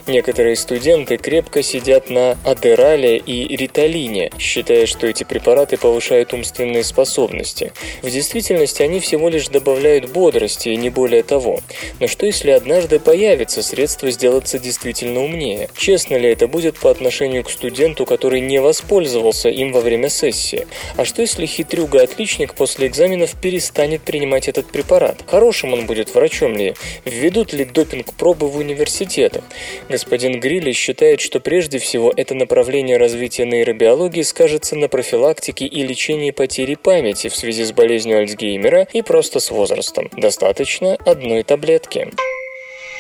Некоторые 0.07 0.57
студенты 0.57 1.17
крепко 1.17 1.63
сидят 1.63 2.11
на 2.11 2.39
адерале 2.45 3.17
и 3.19 3.57
риталине, 3.57 4.31
считая, 4.39 4.87
что 4.87 5.07
эти 5.07 5.25
препараты 5.25 5.77
повышают 5.77 6.33
умственные 6.33 6.85
способности. 6.85 7.73
В 8.03 8.11
действительности 8.11 8.83
они 8.83 9.01
всего 9.01 9.29
лишь 9.29 9.49
добавляют 9.51 10.11
бодрости 10.11 10.71
и 10.71 10.77
не 10.77 10.91
более 10.91 11.23
того. 11.23 11.61
Но 11.99 12.07
что 12.07 12.27
если 12.27 12.51
однажды 12.51 12.99
появится 12.99 13.63
средство 13.63 14.11
сделаться 14.11 14.59
действительно 14.59 15.23
умнее? 15.23 15.69
Честно 15.77 16.17
ли 16.17 16.31
это 16.31 16.47
будет 16.47 16.79
по 16.79 16.91
отношению 16.91 17.45
к 17.45 17.51
студенту, 17.51 18.07
который 18.07 18.41
не 18.41 18.61
воспользовался 18.61 19.49
им 19.49 19.73
во 19.73 19.81
время 19.81 20.09
сессии? 20.09 20.67
А 20.97 21.05
что 21.05 21.23
если 21.23 21.47
хитрюга-отличник 21.47 22.55
после 22.55 22.87
экзаменов 22.87 23.35
перестанет 23.41 24.03
принимать 24.03 24.49
этот 24.49 24.67
препарат? 24.67 25.25
Хорошим 25.27 25.73
он 25.73 25.87
будет 25.87 26.15
врачом 26.15 26.57
ли? 26.57 26.75
Введут 27.05 27.53
ли 27.53 27.65
допинг-пробы 27.65 28.49
в 28.49 28.57
университетах? 28.57 29.45
Господин 29.89 30.41
Грилли 30.41 30.73
считает, 30.73 31.21
что 31.21 31.41
прежде 31.41 31.79
всего 31.79 32.13
это 32.17 32.35
направление 32.35 32.97
развития 32.97 33.45
нейробиологии 33.45 34.23
скажется 34.23 34.77
на 34.77 34.89
профилактике 34.89 35.67
и 35.67 35.83
лечении 35.83 36.31
потери 36.31 36.75
памяти 36.75 37.29
в 37.29 37.37
связи 37.37 37.65
с 37.65 37.73
болезнью 37.73 38.19
Альцгеймера 38.19 38.87
и 38.93 39.03
просто 39.03 39.40
с 39.41 39.51
возрастом. 39.51 40.09
Достаточно 40.17 40.95
одной 41.07 41.43
таблетки. 41.43 42.13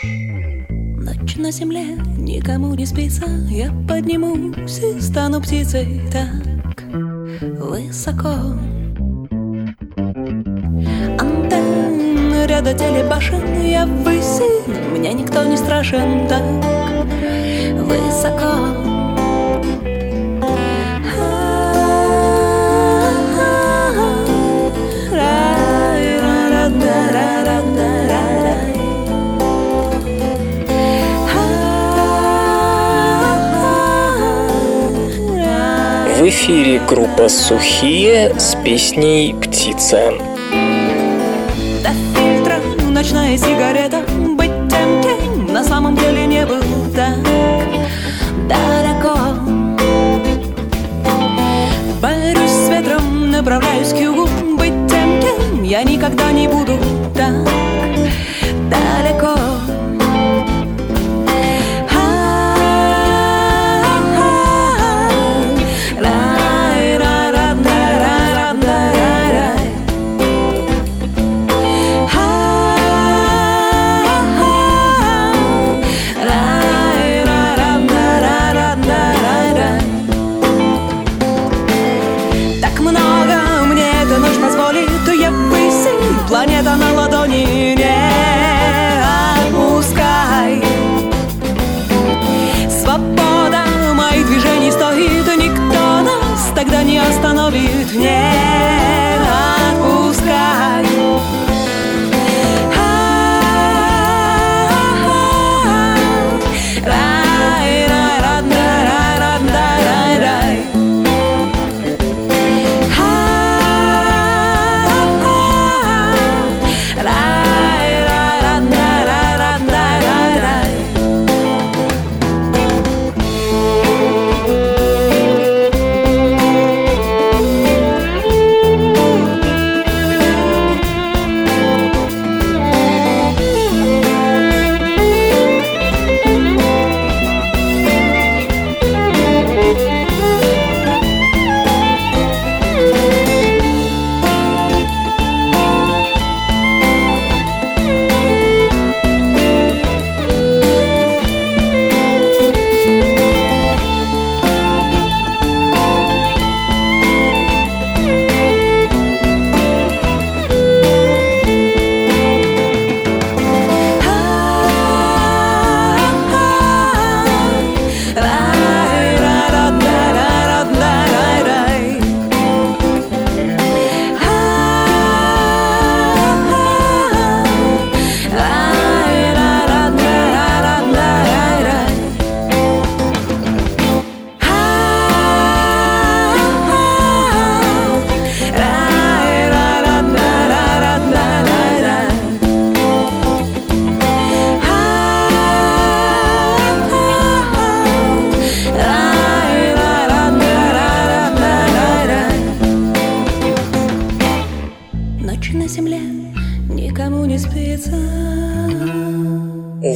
Ночь 0.02 1.36
на 1.36 1.50
земле 1.50 1.98
никому 2.18 2.74
не 2.74 2.86
спится. 2.86 3.26
Я 3.50 3.72
поднимусь 3.88 4.78
и 4.78 5.00
стану 5.00 5.40
птицей. 5.40 6.00
Так 6.12 6.82
высоко. 7.58 8.34
Антенн 11.18 12.46
ряда 12.46 12.74
телебашен. 12.74 13.62
Я 13.62 13.86
выси, 13.86 14.98
мне 14.98 15.12
никто 15.12 15.44
не 15.44 15.56
страшен. 15.56 16.26
Так 16.28 16.42
высоко 17.84 18.89
В 36.20 36.28
эфире 36.28 36.80
группа 36.86 37.30
«Сухие» 37.30 38.38
с 38.38 38.54
песней 38.62 39.32
«Птица». 39.32 40.12
На 45.48 45.64
самом 45.64 45.96
деле 45.96 46.26
я 55.70 55.84
никогда 55.84 56.32
не 56.32 56.48
буду 56.48 56.76
так 57.14 57.59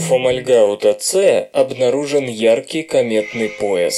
У 0.04 0.06
Фомальгаута 0.06 0.96
С 1.00 1.48
обнаружен 1.54 2.26
яркий 2.28 2.82
кометный 2.82 3.48
пояс. 3.48 3.96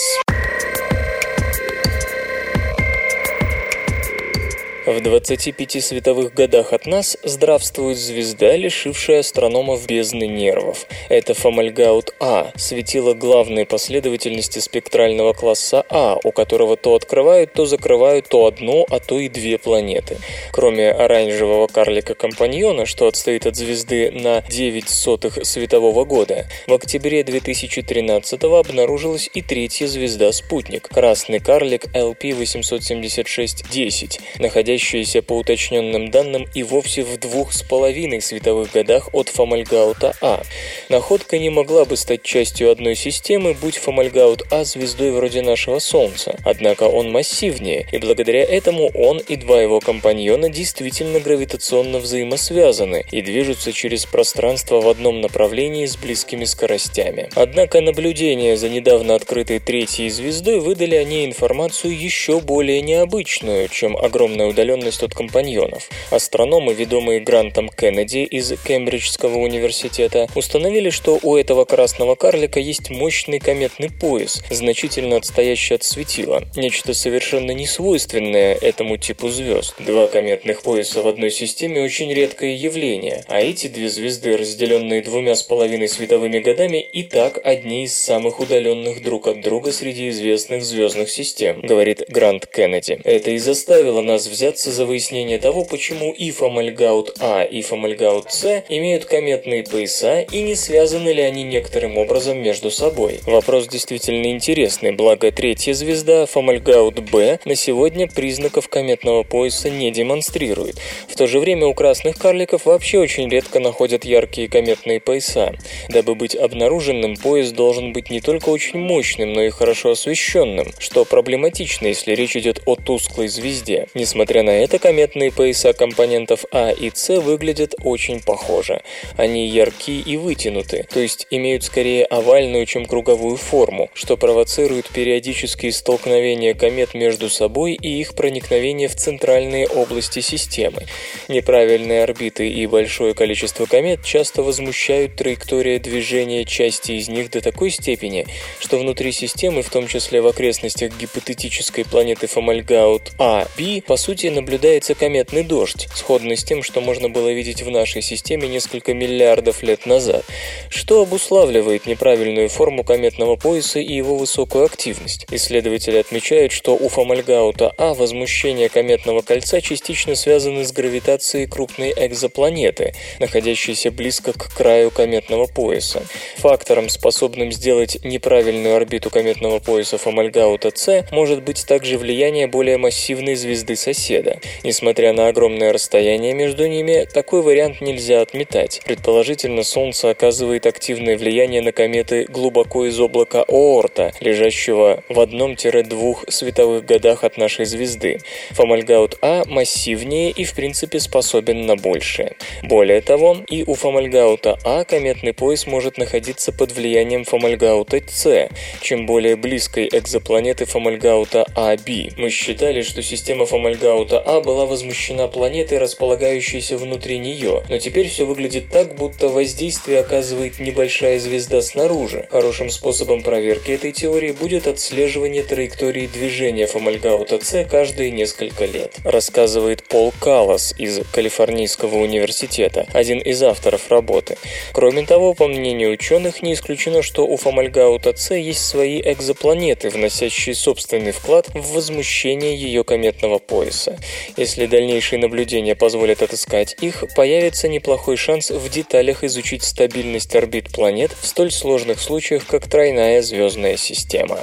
В 4.86 5.00
25 5.00 5.82
световых 5.82 6.32
годах 6.32 6.72
от 6.72 6.86
нас 6.86 7.18
здравствует 7.24 7.98
звезда, 7.98 8.54
лишившая 8.54 9.18
астрономов 9.18 9.84
бездны 9.84 10.28
нервов. 10.28 10.86
Это 11.08 11.34
Фомальгаут 11.34 12.14
А, 12.20 12.52
светило 12.54 13.12
главной 13.12 13.66
последовательности 13.66 14.60
спектрального 14.60 15.32
класса 15.32 15.84
А, 15.90 16.16
у 16.22 16.30
которого 16.30 16.76
то 16.76 16.94
открывают, 16.94 17.52
то 17.52 17.66
закрывают 17.66 18.28
то 18.28 18.46
одну, 18.46 18.86
а 18.88 19.00
то 19.00 19.18
и 19.18 19.28
две 19.28 19.58
планеты. 19.58 20.18
Кроме 20.52 20.92
оранжевого 20.92 21.66
карлика-компаньона, 21.66 22.86
что 22.86 23.08
отстоит 23.08 23.46
от 23.46 23.56
звезды 23.56 24.12
на 24.12 24.42
9 24.42 24.88
сотых 24.88 25.44
светового 25.44 26.04
года, 26.04 26.46
в 26.68 26.72
октябре 26.72 27.24
2013 27.24 28.44
обнаружилась 28.44 29.28
и 29.34 29.42
третья 29.42 29.88
звезда-спутник– 29.88 30.86
красный 30.90 31.40
карлик 31.40 31.86
LP-876-10, 31.92 34.20
находящийся 34.38 34.75
по 35.22 35.32
уточненным 35.32 36.10
данным 36.10 36.46
и 36.54 36.62
вовсе 36.62 37.02
в 37.02 37.18
двух 37.18 37.52
с 37.52 37.62
половиной 37.62 38.20
световых 38.20 38.72
годах 38.72 39.08
от 39.12 39.28
Фомальгаута 39.28 40.14
А. 40.20 40.42
Находка 40.88 41.38
не 41.38 41.50
могла 41.50 41.84
бы 41.84 41.96
стать 41.96 42.22
частью 42.22 42.70
одной 42.70 42.94
системы, 42.94 43.54
будь 43.54 43.76
Фомальгаут 43.78 44.42
А 44.50 44.64
звездой 44.64 45.12
вроде 45.12 45.42
нашего 45.42 45.78
Солнца. 45.78 46.38
Однако 46.44 46.84
он 46.84 47.10
массивнее, 47.10 47.88
и 47.90 47.98
благодаря 47.98 48.42
этому 48.42 48.90
он 48.94 49.18
и 49.18 49.36
два 49.36 49.60
его 49.62 49.80
компаньона 49.80 50.50
действительно 50.50 51.20
гравитационно 51.20 51.98
взаимосвязаны 51.98 53.04
и 53.10 53.22
движутся 53.22 53.72
через 53.72 54.04
пространство 54.04 54.80
в 54.80 54.88
одном 54.88 55.20
направлении 55.20 55.86
с 55.86 55.96
близкими 55.96 56.44
скоростями. 56.44 57.30
Однако 57.34 57.80
наблюдения 57.80 58.56
за 58.56 58.68
недавно 58.68 59.14
открытой 59.14 59.58
третьей 59.58 60.10
звездой 60.10 60.60
выдали 60.60 60.96
о 60.96 61.04
ней 61.04 61.26
информацию 61.26 61.98
еще 61.98 62.40
более 62.40 62.82
необычную, 62.82 63.68
чем 63.68 63.96
огромная 63.96 64.46
удаленность 64.46 64.65
от 64.74 65.14
компаньонов. 65.14 65.88
Астрономы, 66.10 66.74
ведомые 66.74 67.20
Грантом 67.20 67.68
Кеннеди 67.68 68.18
из 68.18 68.52
Кембриджского 68.64 69.38
университета, 69.38 70.28
установили, 70.34 70.90
что 70.90 71.18
у 71.22 71.36
этого 71.36 71.64
красного 71.64 72.14
карлика 72.14 72.60
есть 72.60 72.90
мощный 72.90 73.38
кометный 73.38 73.90
пояс, 73.90 74.42
значительно 74.50 75.16
отстоящий 75.16 75.74
от 75.74 75.84
светила, 75.84 76.42
нечто 76.56 76.94
совершенно 76.94 77.52
несвойственное 77.52 78.54
этому 78.54 78.96
типу 78.96 79.28
звезд. 79.28 79.74
Два 79.78 80.06
кометных 80.06 80.62
пояса 80.62 81.02
в 81.02 81.08
одной 81.08 81.30
системе 81.30 81.82
очень 81.82 82.12
редкое 82.12 82.54
явление, 82.54 83.24
а 83.28 83.40
эти 83.40 83.68
две 83.68 83.88
звезды, 83.88 84.36
разделенные 84.36 85.02
двумя 85.02 85.34
с 85.34 85.42
половиной 85.42 85.88
световыми 85.88 86.38
годами, 86.38 86.80
и 86.80 87.02
так 87.02 87.38
одни 87.44 87.84
из 87.84 87.96
самых 87.96 88.40
удаленных 88.40 89.02
друг 89.02 89.28
от 89.28 89.40
друга 89.42 89.72
среди 89.72 90.08
известных 90.08 90.64
звездных 90.64 91.10
систем, 91.10 91.60
говорит 91.60 92.04
Грант 92.08 92.46
Кеннеди. 92.46 93.00
Это 93.04 93.30
и 93.30 93.38
заставило 93.38 94.00
нас 94.00 94.26
взяться 94.26 94.55
за 94.64 94.86
выяснение 94.86 95.38
того, 95.38 95.64
почему 95.64 96.12
и 96.12 96.30
Фомальгаут 96.30 97.16
А, 97.20 97.42
и 97.42 97.62
Фомальгаут 97.62 98.32
С 98.32 98.64
имеют 98.68 99.04
кометные 99.04 99.62
пояса 99.62 100.20
и 100.20 100.42
не 100.42 100.54
связаны 100.54 101.10
ли 101.10 101.22
они 101.22 101.42
некоторым 101.42 101.98
образом 101.98 102.38
между 102.38 102.70
собой. 102.70 103.20
Вопрос 103.26 103.68
действительно 103.68 104.26
интересный, 104.26 104.92
благо 104.92 105.30
третья 105.30 105.74
звезда, 105.74 106.26
Фомальгаут 106.26 107.00
Б, 107.10 107.38
на 107.44 107.54
сегодня 107.54 108.08
признаков 108.08 108.68
кометного 108.68 109.22
пояса 109.22 109.68
не 109.70 109.90
демонстрирует. 109.90 110.76
В 111.08 111.16
то 111.16 111.26
же 111.26 111.38
время 111.38 111.66
у 111.66 111.74
красных 111.74 112.16
карликов 112.18 112.66
вообще 112.66 112.98
очень 112.98 113.28
редко 113.28 113.60
находят 113.60 114.04
яркие 114.04 114.48
кометные 114.48 115.00
пояса. 115.00 115.54
Дабы 115.88 116.14
быть 116.14 116.34
обнаруженным, 116.34 117.16
пояс 117.16 117.52
должен 117.52 117.92
быть 117.92 118.10
не 118.10 118.20
только 118.20 118.48
очень 118.48 118.78
мощным, 118.78 119.32
но 119.32 119.42
и 119.42 119.50
хорошо 119.50 119.90
освещенным, 119.90 120.72
что 120.78 121.04
проблематично, 121.04 121.88
если 121.88 122.14
речь 122.14 122.36
идет 122.36 122.62
о 122.66 122.76
тусклой 122.76 123.28
звезде. 123.28 123.88
Несмотря 123.94 124.42
это, 124.50 124.78
кометные 124.78 125.32
пояса 125.32 125.72
компонентов 125.72 126.44
А 126.52 126.70
и 126.70 126.90
С 126.94 127.20
выглядят 127.20 127.74
очень 127.82 128.20
похоже. 128.20 128.82
Они 129.16 129.46
ярки 129.48 130.00
и 130.00 130.16
вытянуты, 130.16 130.86
то 130.92 131.00
есть 131.00 131.26
имеют 131.30 131.64
скорее 131.64 132.04
овальную, 132.04 132.66
чем 132.66 132.86
круговую 132.86 133.36
форму, 133.36 133.90
что 133.94 134.16
провоцирует 134.16 134.88
периодические 134.88 135.72
столкновения 135.72 136.54
комет 136.54 136.94
между 136.94 137.28
собой 137.28 137.74
и 137.74 138.00
их 138.00 138.14
проникновение 138.14 138.88
в 138.88 138.96
центральные 138.96 139.66
области 139.68 140.20
системы. 140.20 140.82
Неправильные 141.28 142.02
орбиты 142.02 142.48
и 142.48 142.66
большое 142.66 143.14
количество 143.14 143.66
комет 143.66 144.04
часто 144.04 144.42
возмущают 144.42 145.16
траектория 145.16 145.78
движения 145.78 146.44
части 146.44 146.92
из 146.92 147.08
них 147.08 147.30
до 147.30 147.40
такой 147.40 147.70
степени, 147.70 148.26
что 148.58 148.78
внутри 148.78 149.12
системы, 149.12 149.62
в 149.62 149.70
том 149.70 149.86
числе 149.86 150.20
в 150.20 150.26
окрестностях 150.26 150.96
гипотетической 150.96 151.84
планеты 151.84 152.26
Фомальгаут 152.26 153.12
А, 153.18 153.46
B, 153.58 153.82
по 153.86 153.96
сути 153.96 154.28
наблюдается 154.36 154.94
кометный 154.94 155.42
дождь, 155.42 155.88
сходный 155.94 156.36
с 156.36 156.44
тем, 156.44 156.62
что 156.62 156.80
можно 156.80 157.08
было 157.08 157.32
видеть 157.32 157.62
в 157.62 157.70
нашей 157.70 158.02
системе 158.02 158.46
несколько 158.46 158.94
миллиардов 158.94 159.62
лет 159.62 159.86
назад, 159.86 160.24
что 160.68 161.02
обуславливает 161.02 161.86
неправильную 161.86 162.48
форму 162.48 162.84
кометного 162.84 163.36
пояса 163.36 163.80
и 163.80 163.92
его 163.92 164.16
высокую 164.16 164.66
активность. 164.66 165.26
Исследователи 165.30 165.96
отмечают, 165.96 166.52
что 166.52 166.76
у 166.76 166.88
Фомальгаута 166.88 167.72
А 167.78 167.94
возмущение 167.94 168.68
кометного 168.68 169.22
кольца 169.22 169.60
частично 169.60 170.14
связаны 170.14 170.64
с 170.64 170.72
гравитацией 170.72 171.48
крупной 171.48 171.92
экзопланеты, 171.96 172.94
находящейся 173.18 173.90
близко 173.90 174.32
к 174.32 174.54
краю 174.54 174.90
кометного 174.90 175.46
пояса. 175.46 176.02
Фактором, 176.36 176.88
способным 176.90 177.50
сделать 177.52 177.98
неправильную 178.04 178.76
орбиту 178.76 179.10
кометного 179.10 179.58
пояса 179.58 179.96
Фомальгаута 179.96 180.70
С, 180.74 181.06
может 181.10 181.42
быть 181.42 181.64
также 181.66 181.96
влияние 181.96 182.46
более 182.46 182.76
массивной 182.76 183.34
звезды 183.34 183.76
соседа. 183.76 184.15
Несмотря 184.64 185.12
на 185.12 185.28
огромное 185.28 185.72
расстояние 185.72 186.34
между 186.34 186.66
ними, 186.66 187.06
такой 187.12 187.42
вариант 187.42 187.80
нельзя 187.80 188.20
отметать. 188.20 188.80
Предположительно, 188.84 189.62
Солнце 189.62 190.10
оказывает 190.10 190.66
активное 190.66 191.16
влияние 191.18 191.62
на 191.62 191.72
кометы 191.72 192.24
глубоко 192.28 192.86
из 192.86 192.98
облака 193.00 193.44
Оорта, 193.48 194.12
лежащего 194.20 195.02
в 195.08 195.20
одном-двух 195.20 196.24
световых 196.28 196.84
годах 196.84 197.24
от 197.24 197.36
нашей 197.36 197.64
звезды. 197.64 198.18
Фомальгаут 198.52 199.18
А 199.22 199.42
массивнее 199.46 200.30
и 200.30 200.44
в 200.44 200.54
принципе 200.54 201.00
способен 201.00 201.66
на 201.66 201.76
большее. 201.76 202.36
Более 202.62 203.00
того, 203.00 203.38
и 203.48 203.64
у 203.66 203.74
Фомальгаута 203.74 204.58
А 204.64 204.84
кометный 204.84 205.32
пояс 205.32 205.66
может 205.66 205.98
находиться 205.98 206.52
под 206.52 206.72
влиянием 206.72 207.24
Фомальгаута 207.24 208.00
С, 208.06 208.48
чем 208.80 209.06
более 209.06 209.36
близкой 209.36 209.88
экзопланеты 209.92 210.64
Фомальгаута 210.64 211.46
АБ. 211.54 211.88
Мы 212.16 212.30
считали, 212.30 212.82
что 212.82 213.02
система 213.02 213.46
Фомальгаута 213.46 214.05
А 214.12 214.40
была 214.40 214.66
возмущена 214.66 215.28
планетой, 215.28 215.78
располагающейся 215.78 216.76
внутри 216.76 217.18
нее, 217.18 217.62
но 217.68 217.78
теперь 217.78 218.08
все 218.08 218.24
выглядит 218.24 218.70
так, 218.70 218.96
будто 218.96 219.28
воздействие 219.28 220.00
оказывает 220.00 220.58
небольшая 220.58 221.18
звезда 221.18 221.62
снаружи. 221.62 222.28
Хорошим 222.30 222.70
способом 222.70 223.22
проверки 223.22 223.70
этой 223.70 223.92
теории 223.92 224.32
будет 224.32 224.66
отслеживание 224.66 225.42
траектории 225.42 226.06
движения 226.06 226.66
Фомальгаута 226.66 227.38
С 227.42 227.64
каждые 227.64 228.10
несколько 228.10 228.64
лет, 228.64 228.96
рассказывает 229.04 229.82
Пол 229.84 230.12
Каллас 230.20 230.74
из 230.78 231.00
Калифорнийского 231.12 231.96
университета, 231.96 232.86
один 232.92 233.18
из 233.18 233.42
авторов 233.42 233.90
работы. 233.90 234.36
Кроме 234.72 235.04
того, 235.04 235.34
по 235.34 235.48
мнению 235.48 235.92
ученых, 235.92 236.42
не 236.42 236.54
исключено, 236.54 237.02
что 237.02 237.26
у 237.26 237.36
Фомальгаута 237.36 238.16
С 238.16 238.34
есть 238.34 238.64
свои 238.64 239.00
экзопланеты, 239.00 239.90
вносящие 239.90 240.54
собственный 240.54 241.12
вклад 241.12 241.48
в 241.54 241.74
возмущение 241.74 242.56
ее 242.56 242.84
кометного 242.84 243.38
пояса. 243.38 243.95
Если 244.36 244.66
дальнейшие 244.66 245.18
наблюдения 245.18 245.74
позволят 245.74 246.22
отыскать 246.22 246.76
их, 246.80 247.04
появится 247.14 247.68
неплохой 247.68 248.16
шанс 248.16 248.50
в 248.50 248.68
деталях 248.70 249.24
изучить 249.24 249.62
стабильность 249.62 250.34
орбит 250.34 250.70
планет 250.70 251.12
в 251.12 251.26
столь 251.26 251.50
сложных 251.50 252.00
случаях, 252.00 252.46
как 252.46 252.68
тройная 252.68 253.22
звездная 253.22 253.76
система. 253.76 254.40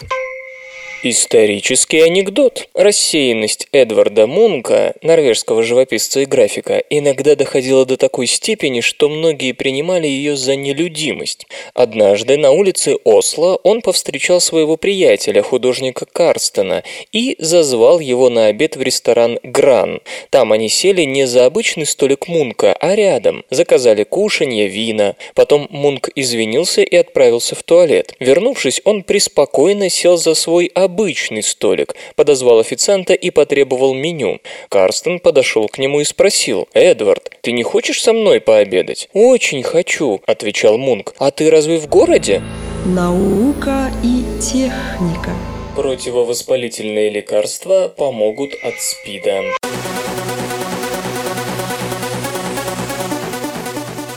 Исторический 1.05 1.99
анекдот. 1.99 2.69
Рассеянность 2.73 3.67
Эдварда 3.73 4.25
Мунка, 4.25 4.93
норвежского 5.01 5.61
живописца 5.61 6.21
и 6.21 6.25
графика, 6.25 6.81
иногда 6.89 7.35
доходила 7.35 7.85
до 7.85 7.97
такой 7.97 8.25
степени, 8.25 8.79
что 8.79 9.09
многие 9.09 9.51
принимали 9.51 10.07
ее 10.07 10.37
за 10.37 10.55
нелюдимость. 10.55 11.45
Однажды 11.73 12.37
на 12.37 12.51
улице 12.51 12.95
Осло 13.03 13.59
он 13.63 13.81
повстречал 13.81 14.39
своего 14.39 14.77
приятеля, 14.77 15.41
художника 15.41 16.05
Карстена, 16.05 16.85
и 17.11 17.35
зазвал 17.37 17.99
его 17.99 18.29
на 18.29 18.45
обед 18.45 18.77
в 18.77 18.81
ресторан 18.81 19.39
«Гран». 19.43 19.99
Там 20.29 20.53
они 20.53 20.69
сели 20.69 21.01
не 21.01 21.27
за 21.27 21.45
обычный 21.45 21.85
столик 21.85 22.29
Мунка, 22.29 22.77
а 22.79 22.95
рядом. 22.95 23.43
Заказали 23.49 24.05
кушанье, 24.05 24.69
вина. 24.69 25.17
Потом 25.35 25.67
Мунк 25.69 26.07
извинился 26.15 26.81
и 26.81 26.95
отправился 26.95 27.55
в 27.55 27.63
туалет. 27.63 28.15
Вернувшись, 28.21 28.79
он 28.85 29.03
преспокойно 29.03 29.89
сел 29.89 30.15
за 30.15 30.33
свой 30.33 30.71
обед 30.73 30.92
обычный 30.93 31.41
столик, 31.41 31.95
подозвал 32.15 32.59
официанта 32.59 33.13
и 33.13 33.31
потребовал 33.31 33.95
меню. 33.95 34.39
Карстен 34.69 35.19
подошел 35.19 35.67
к 35.67 35.79
нему 35.79 36.01
и 36.01 36.03
спросил, 36.03 36.67
«Эдвард, 36.73 37.31
ты 37.41 37.51
не 37.51 37.63
хочешь 37.63 38.01
со 38.01 38.13
мной 38.13 38.39
пообедать?» 38.39 39.09
«Очень 39.13 39.63
хочу»,— 39.63 40.21
отвечал 40.27 40.77
Мунк. 40.77 41.15
«А 41.17 41.31
ты 41.31 41.49
разве 41.49 41.79
в 41.79 41.87
городе?» 41.87 42.43
Наука 42.85 43.91
и 44.03 44.23
техника. 44.39 45.31
Противовоспалительные 45.75 47.09
лекарства 47.09 47.87
помогут 47.87 48.53
от 48.61 48.79
СПИДа. 48.79 49.41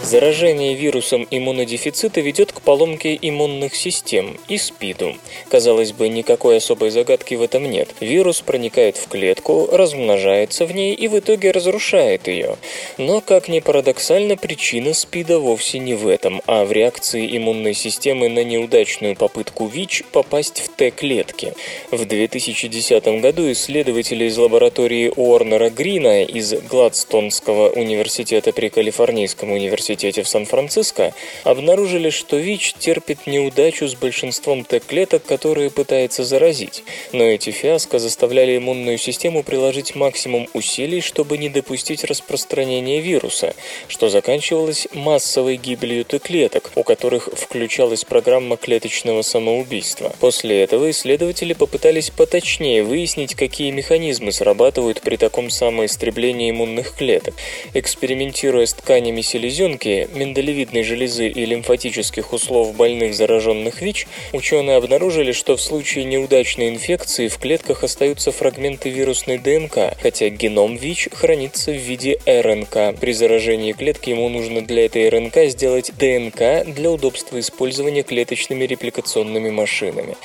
Заражение 0.07 0.75
вирусом 0.75 1.27
иммунодефицита 1.33 2.21
ведет 2.21 2.53
к 2.53 2.61
поломке 2.61 3.19
иммунных 3.21 3.75
систем 3.75 4.38
и 4.47 4.57
СПИДу. 4.57 5.16
Казалось 5.49 5.90
бы, 5.90 6.09
никакой 6.09 6.59
особой 6.59 6.90
загадки 6.90 7.35
в 7.35 7.42
этом 7.42 7.69
нет. 7.69 7.88
Вирус 7.99 8.40
проникает 8.40 8.99
в 8.99 9.09
клетку, 9.09 9.69
размножается 9.73 10.64
в 10.64 10.71
ней 10.71 10.95
и 10.95 11.09
в 11.09 11.19
итоге 11.19 11.51
разрушает 11.51 12.29
ее. 12.29 12.57
Но, 12.99 13.21
как 13.21 13.49
ни 13.49 13.59
парадоксально, 13.59 14.37
причина 14.37 14.95
СПИДа 14.95 15.40
вовсе 15.40 15.81
не 15.81 15.95
в 15.95 16.07
этом, 16.07 16.40
а 16.47 16.64
в 16.64 16.71
реакции 16.71 17.37
иммунной 17.37 17.75
системы 17.75 18.29
на 18.29 18.45
неудачную 18.45 19.16
попытку 19.16 19.66
ВИЧ 19.66 20.05
попасть 20.12 20.61
в 20.61 20.69
Т-клетки. 20.69 21.55
В 21.90 22.05
2010 22.05 23.05
году 23.21 23.51
исследователи 23.51 24.27
из 24.27 24.38
лаборатории 24.38 25.12
Уорнера 25.16 25.69
Грина 25.69 26.23
из 26.23 26.55
Гладстонского 26.55 27.71
университета 27.71 28.53
при 28.53 28.69
Калифорнийском 28.69 29.51
университете 29.51 29.96
университете 29.97 30.23
в 30.23 30.29
Сан-Франциско 30.29 31.15
обнаружили, 31.45 32.11
что 32.11 32.37
ВИЧ 32.37 32.75
терпит 32.79 33.27
неудачу 33.27 33.89
с 33.89 33.95
большинством 33.95 34.65
Т-клеток, 34.65 35.25
которые 35.25 35.71
пытается 35.71 36.25
заразить. 36.25 36.85
Но 37.13 37.25
эти 37.25 37.51
фиаско 37.51 37.99
заставляли 37.99 38.59
иммунную 38.59 38.99
систему 38.99 39.43
приложить 39.43 39.95
максимум 39.95 40.49
усилий, 40.53 41.01
чтобы 41.01 41.39
не 41.39 41.49
допустить 41.49 42.05
распространения 42.05 43.01
вируса, 43.01 43.55
что 43.89 44.09
заканчивалось 44.09 44.89
массовой 44.93 45.57
гибелью 45.57 46.05
Т-клеток, 46.05 46.71
у 46.75 46.83
которых 46.83 47.29
включалась 47.33 48.05
программа 48.05 48.57
клеточного 48.57 49.23
самоубийства. 49.23 50.15
После 50.21 50.63
этого 50.63 50.91
исследователи 50.91 51.55
попытались 51.55 52.11
поточнее 52.11 52.83
выяснить, 52.83 53.35
какие 53.35 53.71
механизмы 53.71 54.33
срабатывают 54.33 55.01
при 55.01 55.17
таком 55.17 55.51
самоистреблении 55.51 56.51
иммунных 56.51 56.95
клеток. 56.97 57.35
Экспериментируя 57.75 58.67
с 58.67 58.75
тканями 58.75 59.23
селезенки, 59.23 59.86
клетки 59.87 60.09
миндалевидной 60.16 60.83
железы 60.83 61.29
и 61.29 61.44
лимфатических 61.44 62.33
узлов 62.33 62.75
больных 62.75 63.14
зараженных 63.14 63.81
ВИЧ, 63.81 64.07
ученые 64.33 64.77
обнаружили, 64.77 65.33
что 65.33 65.57
в 65.57 65.61
случае 65.61 66.05
неудачной 66.05 66.68
инфекции 66.70 67.29
в 67.29 67.38
клетках 67.38 67.85
остаются 67.85 68.33
фрагменты 68.33 68.90
вирусной 68.90 69.38
ДНК, 69.38 69.96
хотя 70.01 70.29
геном 70.29 70.77
ВИЧ 70.77 71.09
хранится 71.12 71.70
в 71.70 71.77
виде 71.77 72.18
РНК. 72.27 72.99
При 73.01 73.12
заражении 73.12 73.72
клетки 73.72 74.11
ему 74.11 74.29
нужно 74.29 74.61
для 74.61 74.87
этой 74.87 75.09
РНК 75.09 75.51
сделать 75.51 75.92
ДНК 75.99 76.66
для 76.66 76.90
удобства 76.90 77.38
использования 77.38 78.03
клеточными 78.03 78.64
репликационными 78.64 79.51
машинами. 79.51 80.16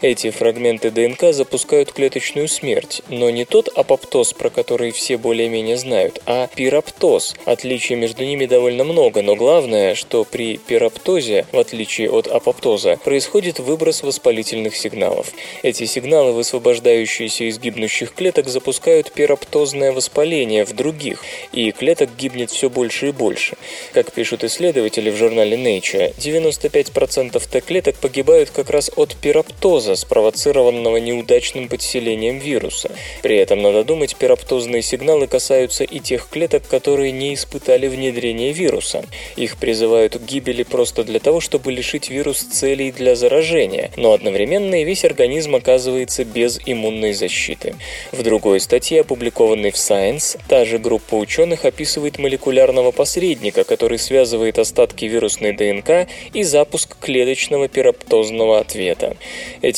Эти 0.00 0.30
фрагменты 0.30 0.92
ДНК 0.92 1.32
запускают 1.34 1.90
клеточную 1.90 2.46
смерть, 2.46 3.02
но 3.08 3.30
не 3.30 3.44
тот 3.44 3.66
апоптоз, 3.66 4.32
про 4.32 4.48
который 4.48 4.92
все 4.92 5.16
более-менее 5.16 5.76
знают, 5.76 6.22
а 6.24 6.46
пироптоз. 6.46 7.34
Отличий 7.44 7.96
между 7.96 8.24
ними 8.24 8.46
довольно 8.46 8.84
много, 8.84 9.22
но 9.22 9.34
главное, 9.34 9.96
что 9.96 10.22
при 10.22 10.56
пироптозе, 10.56 11.46
в 11.50 11.58
отличие 11.58 12.10
от 12.10 12.28
апоптоза, 12.28 12.96
происходит 13.02 13.58
выброс 13.58 14.04
воспалительных 14.04 14.76
сигналов. 14.76 15.32
Эти 15.64 15.84
сигналы, 15.84 16.30
высвобождающиеся 16.30 17.48
из 17.48 17.58
гибнущих 17.58 18.14
клеток, 18.14 18.46
запускают 18.46 19.10
пироптозное 19.10 19.90
воспаление 19.90 20.64
в 20.64 20.76
других, 20.76 21.24
и 21.52 21.72
клеток 21.72 22.10
гибнет 22.16 22.52
все 22.52 22.70
больше 22.70 23.08
и 23.08 23.12
больше. 23.12 23.56
Как 23.94 24.12
пишут 24.12 24.44
исследователи 24.44 25.10
в 25.10 25.16
журнале 25.16 25.56
Nature, 25.56 26.14
95% 26.16 27.42
Т-клеток 27.50 27.96
погибают 27.96 28.50
как 28.50 28.70
раз 28.70 28.92
от 28.94 29.16
пироптоза, 29.16 29.87
туберкулеза, 29.88 29.96
спровоцированного 29.96 30.96
неудачным 30.98 31.68
подселением 31.68 32.38
вируса. 32.38 32.90
При 33.22 33.36
этом, 33.36 33.62
надо 33.62 33.84
думать, 33.84 34.16
пироптозные 34.16 34.82
сигналы 34.82 35.26
касаются 35.26 35.84
и 35.84 36.00
тех 36.00 36.28
клеток, 36.28 36.66
которые 36.68 37.12
не 37.12 37.34
испытали 37.34 37.88
внедрение 37.88 38.52
вируса. 38.52 39.04
Их 39.36 39.56
призывают 39.56 40.16
к 40.16 40.22
гибели 40.22 40.62
просто 40.62 41.04
для 41.04 41.18
того, 41.18 41.40
чтобы 41.40 41.72
лишить 41.72 42.10
вирус 42.10 42.38
целей 42.38 42.92
для 42.92 43.14
заражения, 43.14 43.90
но 43.96 44.12
одновременно 44.12 44.80
и 44.80 44.84
весь 44.84 45.04
организм 45.04 45.54
оказывается 45.54 46.24
без 46.24 46.60
иммунной 46.66 47.12
защиты. 47.12 47.74
В 48.12 48.22
другой 48.22 48.60
статье, 48.60 49.00
опубликованной 49.00 49.70
в 49.70 49.76
Science, 49.76 50.38
та 50.48 50.64
же 50.64 50.78
группа 50.78 51.14
ученых 51.14 51.64
описывает 51.64 52.18
молекулярного 52.18 52.92
посредника, 52.92 53.64
который 53.64 53.98
связывает 53.98 54.58
остатки 54.58 55.04
вирусной 55.04 55.52
ДНК 55.52 56.08
и 56.34 56.42
запуск 56.42 56.96
клеточного 57.00 57.68
пироптозного 57.68 58.58
ответа. 58.58 59.16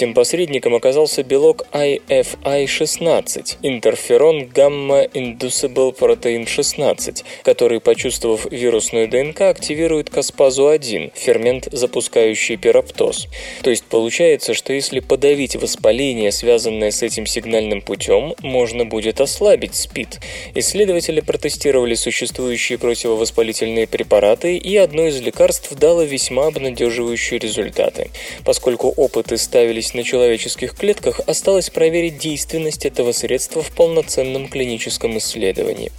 Этим 0.00 0.14
посредником 0.14 0.74
оказался 0.74 1.22
белок 1.22 1.66
IFI-16, 1.72 3.58
интерферон 3.60 4.46
гамма-inducible 4.46 5.92
протеин 5.92 6.46
16, 6.46 7.22
который, 7.42 7.80
почувствовав 7.80 8.50
вирусную 8.50 9.10
ДНК, 9.10 9.42
активирует 9.42 10.08
каспазу-1, 10.08 11.12
фермент, 11.14 11.68
запускающий 11.70 12.56
пироптоз. 12.56 13.28
То 13.62 13.68
есть 13.68 13.84
получается, 13.84 14.54
что 14.54 14.72
если 14.72 15.00
подавить 15.00 15.56
воспаление, 15.56 16.32
связанное 16.32 16.92
с 16.92 17.02
этим 17.02 17.26
сигнальным 17.26 17.82
путем, 17.82 18.34
можно 18.40 18.86
будет 18.86 19.20
ослабить 19.20 19.74
СПИД. 19.74 20.18
Исследователи 20.54 21.20
протестировали 21.20 21.94
существующие 21.94 22.78
противовоспалительные 22.78 23.86
препараты, 23.86 24.56
и 24.56 24.78
одно 24.78 25.08
из 25.08 25.20
лекарств 25.20 25.74
дало 25.74 26.04
весьма 26.04 26.46
обнадеживающие 26.46 27.38
результаты. 27.38 28.08
Поскольку 28.46 28.88
опыты 28.96 29.36
ставились 29.36 29.89
на 29.94 30.05
человеческих 30.05 30.74
клетках, 30.74 31.20
осталось 31.26 31.70
проверить 31.70 32.18
действенность 32.18 32.87
этого 32.87 33.12
средства 33.12 33.62
в 33.62 33.70
полноценном 33.72 34.48
клиническом 34.48 35.18
исследовании. 35.18 35.92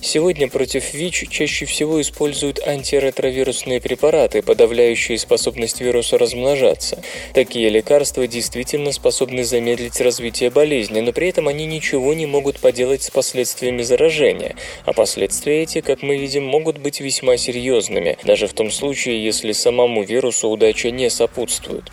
Сегодня 0.00 0.48
против 0.48 0.94
ВИЧ 0.94 1.28
чаще 1.30 1.66
всего 1.66 2.00
используют 2.00 2.66
антиретровирусные 2.66 3.80
препараты, 3.80 4.42
подавляющие 4.42 5.18
способность 5.18 5.80
вируса 5.80 6.18
размножаться. 6.18 7.02
Такие 7.34 7.68
лекарства 7.68 8.26
действительно 8.26 8.92
способны 8.92 9.44
замедлить 9.44 10.00
развитие 10.00 10.50
болезни, 10.50 11.00
но 11.00 11.12
при 11.12 11.28
этом 11.28 11.48
они 11.48 11.66
ничего 11.66 12.14
не 12.14 12.26
могут 12.26 12.58
поделать 12.58 13.02
с 13.02 13.10
последствиями 13.10 13.82
заражения, 13.82 14.56
а 14.84 14.92
последствия 14.92 15.62
эти, 15.62 15.80
как 15.80 16.02
мы 16.02 16.16
видим, 16.16 16.44
могут 16.44 16.78
быть 16.78 17.00
весьма 17.00 17.36
серьезными, 17.36 18.18
даже 18.24 18.46
в 18.46 18.52
том 18.52 18.70
случае, 18.70 19.24
если 19.24 19.52
самому 19.52 20.02
вирусу 20.02 20.48
удача 20.48 20.90
не 20.90 21.10
сопутствует. 21.10 21.84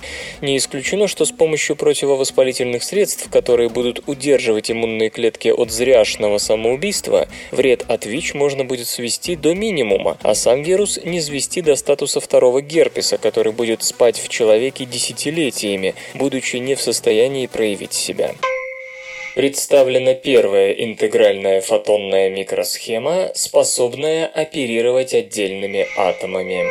Не 0.42 0.58
исключено, 0.58 1.08
что 1.08 1.26
с 1.26 1.32
помощью 1.42 1.76
противовоспалительных 1.76 2.84
средств, 2.84 3.28
которые 3.32 3.68
будут 3.68 4.08
удерживать 4.08 4.70
иммунные 4.70 5.10
клетки 5.10 5.48
от 5.48 5.72
зряшного 5.72 6.38
самоубийства, 6.38 7.28
вред 7.50 7.84
от 7.88 8.06
ВИЧ 8.06 8.36
можно 8.36 8.64
будет 8.64 8.88
свести 8.88 9.36
до 9.36 9.56
минимума, 9.56 10.20
а 10.22 10.36
сам 10.36 10.62
вирус 10.62 11.00
не 11.04 11.20
свести 11.20 11.64
до 11.64 11.76
статуса 11.76 12.20
второго 12.20 12.62
герпеса, 12.62 13.18
который 13.18 13.54
будет 13.54 13.82
спать 13.82 14.20
в 14.20 14.30
человеке 14.30 14.86
десятилетиями, 14.86 15.96
будучи 16.14 16.58
не 16.58 16.76
в 16.76 16.82
состоянии 16.82 17.48
проявить 17.48 17.94
себя. 17.94 18.36
Представлена 19.34 20.14
первая 20.14 20.74
интегральная 20.74 21.62
фотонная 21.62 22.30
микросхема, 22.30 23.32
способная 23.34 24.28
оперировать 24.28 25.16
отдельными 25.16 25.88
атомами. 25.98 26.68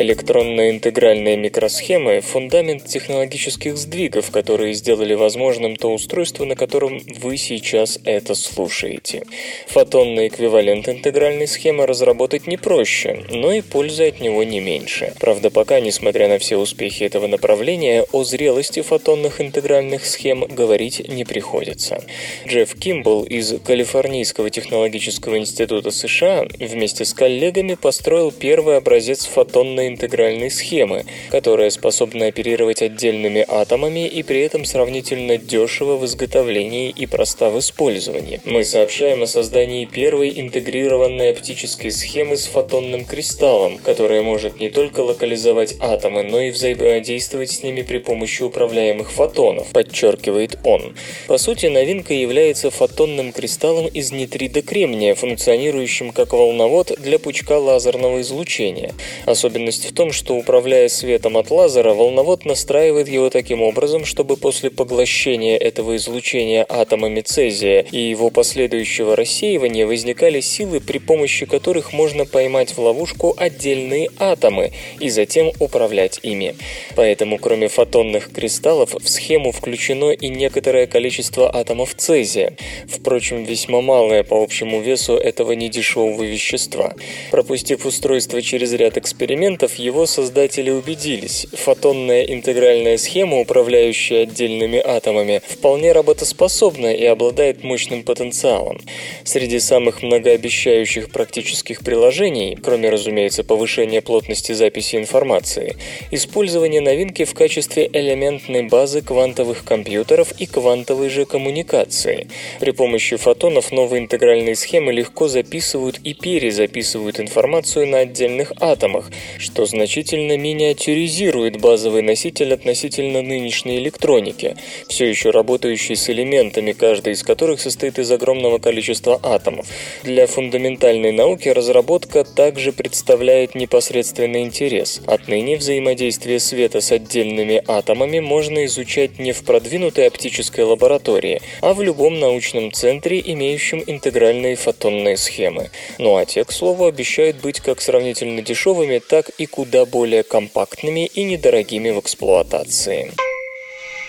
Электронные 0.00 0.70
интегральные 0.70 1.36
микросхемы– 1.36 2.20
фундамент 2.22 2.86
технологических 2.86 3.76
сдвигов, 3.76 4.30
которые 4.30 4.72
сделали 4.72 5.12
возможным 5.12 5.76
то 5.76 5.92
устройство, 5.92 6.46
на 6.46 6.56
котором 6.56 7.02
вы 7.18 7.36
сейчас 7.36 7.98
это 8.06 8.34
слушаете. 8.34 9.24
Фотонный 9.66 10.28
эквивалент 10.28 10.88
интегральной 10.88 11.46
схемы 11.46 11.86
разработать 11.86 12.46
не 12.46 12.56
проще, 12.56 13.26
но 13.28 13.52
и 13.52 13.60
пользы 13.60 14.08
от 14.08 14.20
него 14.20 14.42
не 14.42 14.58
меньше. 14.60 15.12
Правда, 15.20 15.50
пока, 15.50 15.80
несмотря 15.80 16.28
на 16.28 16.38
все 16.38 16.56
успехи 16.56 17.02
этого 17.02 17.26
направления, 17.26 18.06
о 18.10 18.24
зрелости 18.24 18.80
фотонных 18.80 19.42
интегральных 19.42 20.06
схем 20.06 20.46
говорить 20.46 21.06
не 21.10 21.26
приходится. 21.26 22.02
Джефф 22.48 22.74
Кимбл 22.74 23.24
из 23.24 23.52
Калифорнийского 23.60 24.48
технологического 24.48 25.36
института 25.36 25.90
США 25.90 26.46
вместе 26.58 27.04
с 27.04 27.12
коллегами 27.12 27.74
построил 27.74 28.32
первый 28.32 28.78
образец 28.78 29.26
фотонной 29.26 29.89
интегральной 29.90 30.50
схемы, 30.50 31.04
которая 31.30 31.70
способна 31.70 32.26
оперировать 32.26 32.82
отдельными 32.82 33.44
атомами 33.46 34.06
и 34.06 34.22
при 34.22 34.40
этом 34.40 34.64
сравнительно 34.64 35.36
дешево 35.36 35.96
в 35.96 36.04
изготовлении 36.06 36.90
и 36.90 37.06
проста 37.06 37.50
в 37.50 37.58
использовании. 37.58 38.40
Мы 38.44 38.64
сообщаем 38.64 39.22
о 39.22 39.26
создании 39.26 39.84
первой 39.84 40.32
интегрированной 40.40 41.30
оптической 41.30 41.90
схемы 41.90 42.36
с 42.36 42.46
фотонным 42.46 43.04
кристаллом, 43.04 43.78
которая 43.78 44.22
может 44.22 44.60
не 44.60 44.70
только 44.70 45.00
локализовать 45.00 45.76
атомы, 45.80 46.22
но 46.22 46.40
и 46.40 46.50
взаимодействовать 46.50 47.50
с 47.50 47.62
ними 47.62 47.82
при 47.82 47.98
помощи 47.98 48.42
управляемых 48.42 49.10
фотонов, 49.10 49.68
подчеркивает 49.72 50.58
он. 50.64 50.94
По 51.26 51.38
сути, 51.38 51.66
новинка 51.66 52.14
является 52.14 52.70
фотонным 52.70 53.32
кристаллом 53.32 53.86
из 53.86 54.12
нитрида 54.12 54.62
кремния, 54.62 55.14
функционирующим 55.14 56.12
как 56.12 56.32
волновод 56.32 56.92
для 56.98 57.18
пучка 57.18 57.58
лазерного 57.58 58.20
излучения. 58.20 58.92
Особенно 59.26 59.72
Особенность 59.80 59.92
в 59.92 59.94
том, 59.94 60.12
что 60.12 60.36
управляя 60.36 60.88
светом 60.88 61.36
от 61.38 61.50
лазера, 61.50 61.94
волновод 61.94 62.44
настраивает 62.44 63.08
его 63.08 63.30
таким 63.30 63.62
образом, 63.62 64.04
чтобы 64.04 64.36
после 64.36 64.70
поглощения 64.70 65.56
этого 65.56 65.96
излучения 65.96 66.66
атомами 66.68 67.22
цезия 67.22 67.86
и 67.90 67.98
его 67.98 68.30
последующего 68.30 69.16
рассеивания 69.16 69.86
возникали 69.86 70.40
силы, 70.40 70.80
при 70.80 70.98
помощи 70.98 71.46
которых 71.46 71.92
можно 71.92 72.26
поймать 72.26 72.76
в 72.76 72.78
ловушку 72.78 73.34
отдельные 73.38 74.10
атомы 74.18 74.72
и 75.00 75.08
затем 75.08 75.50
управлять 75.60 76.20
ими. 76.22 76.56
Поэтому, 76.94 77.38
кроме 77.38 77.68
фотонных 77.68 78.32
кристаллов, 78.32 78.94
в 78.94 79.08
схему 79.08 79.50
включено 79.50 80.10
и 80.10 80.28
некоторое 80.28 80.86
количество 80.86 81.54
атомов 81.54 81.94
цезия. 81.96 82.54
Впрочем, 82.86 83.44
весьма 83.44 83.80
малое 83.80 84.24
по 84.24 84.42
общему 84.42 84.80
весу 84.80 85.14
этого 85.14 85.52
недешевого 85.52 86.22
вещества. 86.22 86.94
Пропустив 87.30 87.86
устройство 87.86 88.42
через 88.42 88.72
ряд 88.72 88.98
экспериментов, 88.98 89.69
моментов 89.70 89.74
его 89.78 90.06
создатели 90.06 90.70
убедились, 90.70 91.46
фотонная 91.52 92.22
интегральная 92.22 92.98
схема, 92.98 93.40
управляющая 93.40 94.22
отдельными 94.22 94.78
атомами, 94.78 95.42
вполне 95.48 95.92
работоспособна 95.92 96.94
и 96.94 97.04
обладает 97.04 97.64
мощным 97.64 98.02
потенциалом. 98.02 98.80
Среди 99.24 99.60
самых 99.60 100.02
многообещающих 100.02 101.10
практических 101.10 101.80
приложений, 101.80 102.58
кроме, 102.62 102.90
разумеется, 102.90 103.44
повышения 103.44 104.00
плотности 104.00 104.52
записи 104.52 104.96
информации, 104.96 105.76
использование 106.12 106.80
новинки 106.80 107.24
в 107.24 107.34
качестве 107.34 107.88
элементной 107.92 108.62
базы 108.62 109.02
квантовых 109.02 109.64
компьютеров 109.64 110.32
и 110.40 110.46
квантовой 110.46 111.08
же 111.08 111.24
коммуникации. 111.24 112.26
При 112.60 112.72
помощи 112.72 113.16
фотонов 113.16 113.72
новые 113.72 114.00
интегральные 114.00 114.56
схемы 114.56 114.92
легко 114.92 115.28
записывают 115.28 116.00
и 116.04 116.14
перезаписывают 116.14 117.20
информацию 117.20 117.86
на 117.86 117.98
отдельных 118.00 118.52
атомах, 118.60 119.10
что 119.38 119.59
значительно 119.66 120.36
миниатюризирует 120.36 121.60
базовый 121.60 122.02
носитель 122.02 122.54
относительно 122.54 123.22
нынешней 123.22 123.78
электроники, 123.78 124.56
все 124.88 125.06
еще 125.06 125.30
работающий 125.30 125.96
с 125.96 126.08
элементами, 126.10 126.72
каждый 126.72 127.14
из 127.14 127.22
которых 127.22 127.60
состоит 127.60 127.98
из 127.98 128.10
огромного 128.10 128.58
количества 128.58 129.20
атомов. 129.22 129.66
Для 130.02 130.26
фундаментальной 130.26 131.12
науки 131.12 131.48
разработка 131.48 132.24
также 132.24 132.72
представляет 132.72 133.54
непосредственный 133.54 134.42
интерес. 134.42 135.00
Отныне 135.06 135.56
взаимодействие 135.56 136.40
света 136.40 136.80
с 136.80 136.92
отдельными 136.92 137.62
атомами 137.66 138.20
можно 138.20 138.64
изучать 138.66 139.18
не 139.18 139.32
в 139.32 139.44
продвинутой 139.44 140.06
оптической 140.06 140.64
лаборатории, 140.64 141.40
а 141.60 141.74
в 141.74 141.82
любом 141.82 142.18
научном 142.18 142.72
центре, 142.72 143.20
имеющем 143.24 143.82
интегральные 143.86 144.56
фотонные 144.56 145.16
схемы. 145.16 145.70
Ну 145.98 146.16
а 146.16 146.24
те, 146.24 146.44
к 146.44 146.52
слову, 146.52 146.86
обещают 146.86 147.36
быть 147.38 147.60
как 147.60 147.80
сравнительно 147.80 148.42
дешевыми, 148.42 148.98
так 148.98 149.30
и 149.38 149.46
куда 149.50 149.84
более 149.84 150.22
компактными 150.22 151.06
и 151.06 151.24
недорогими 151.24 151.90
в 151.90 152.00
эксплуатации. 152.00 153.12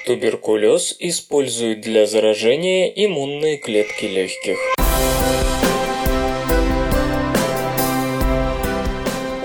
Туберкулез 0.06 0.96
используют 1.00 1.82
для 1.82 2.06
заражения 2.06 2.88
иммунные 2.88 3.58
клетки 3.58 4.06
легких. 4.06 4.81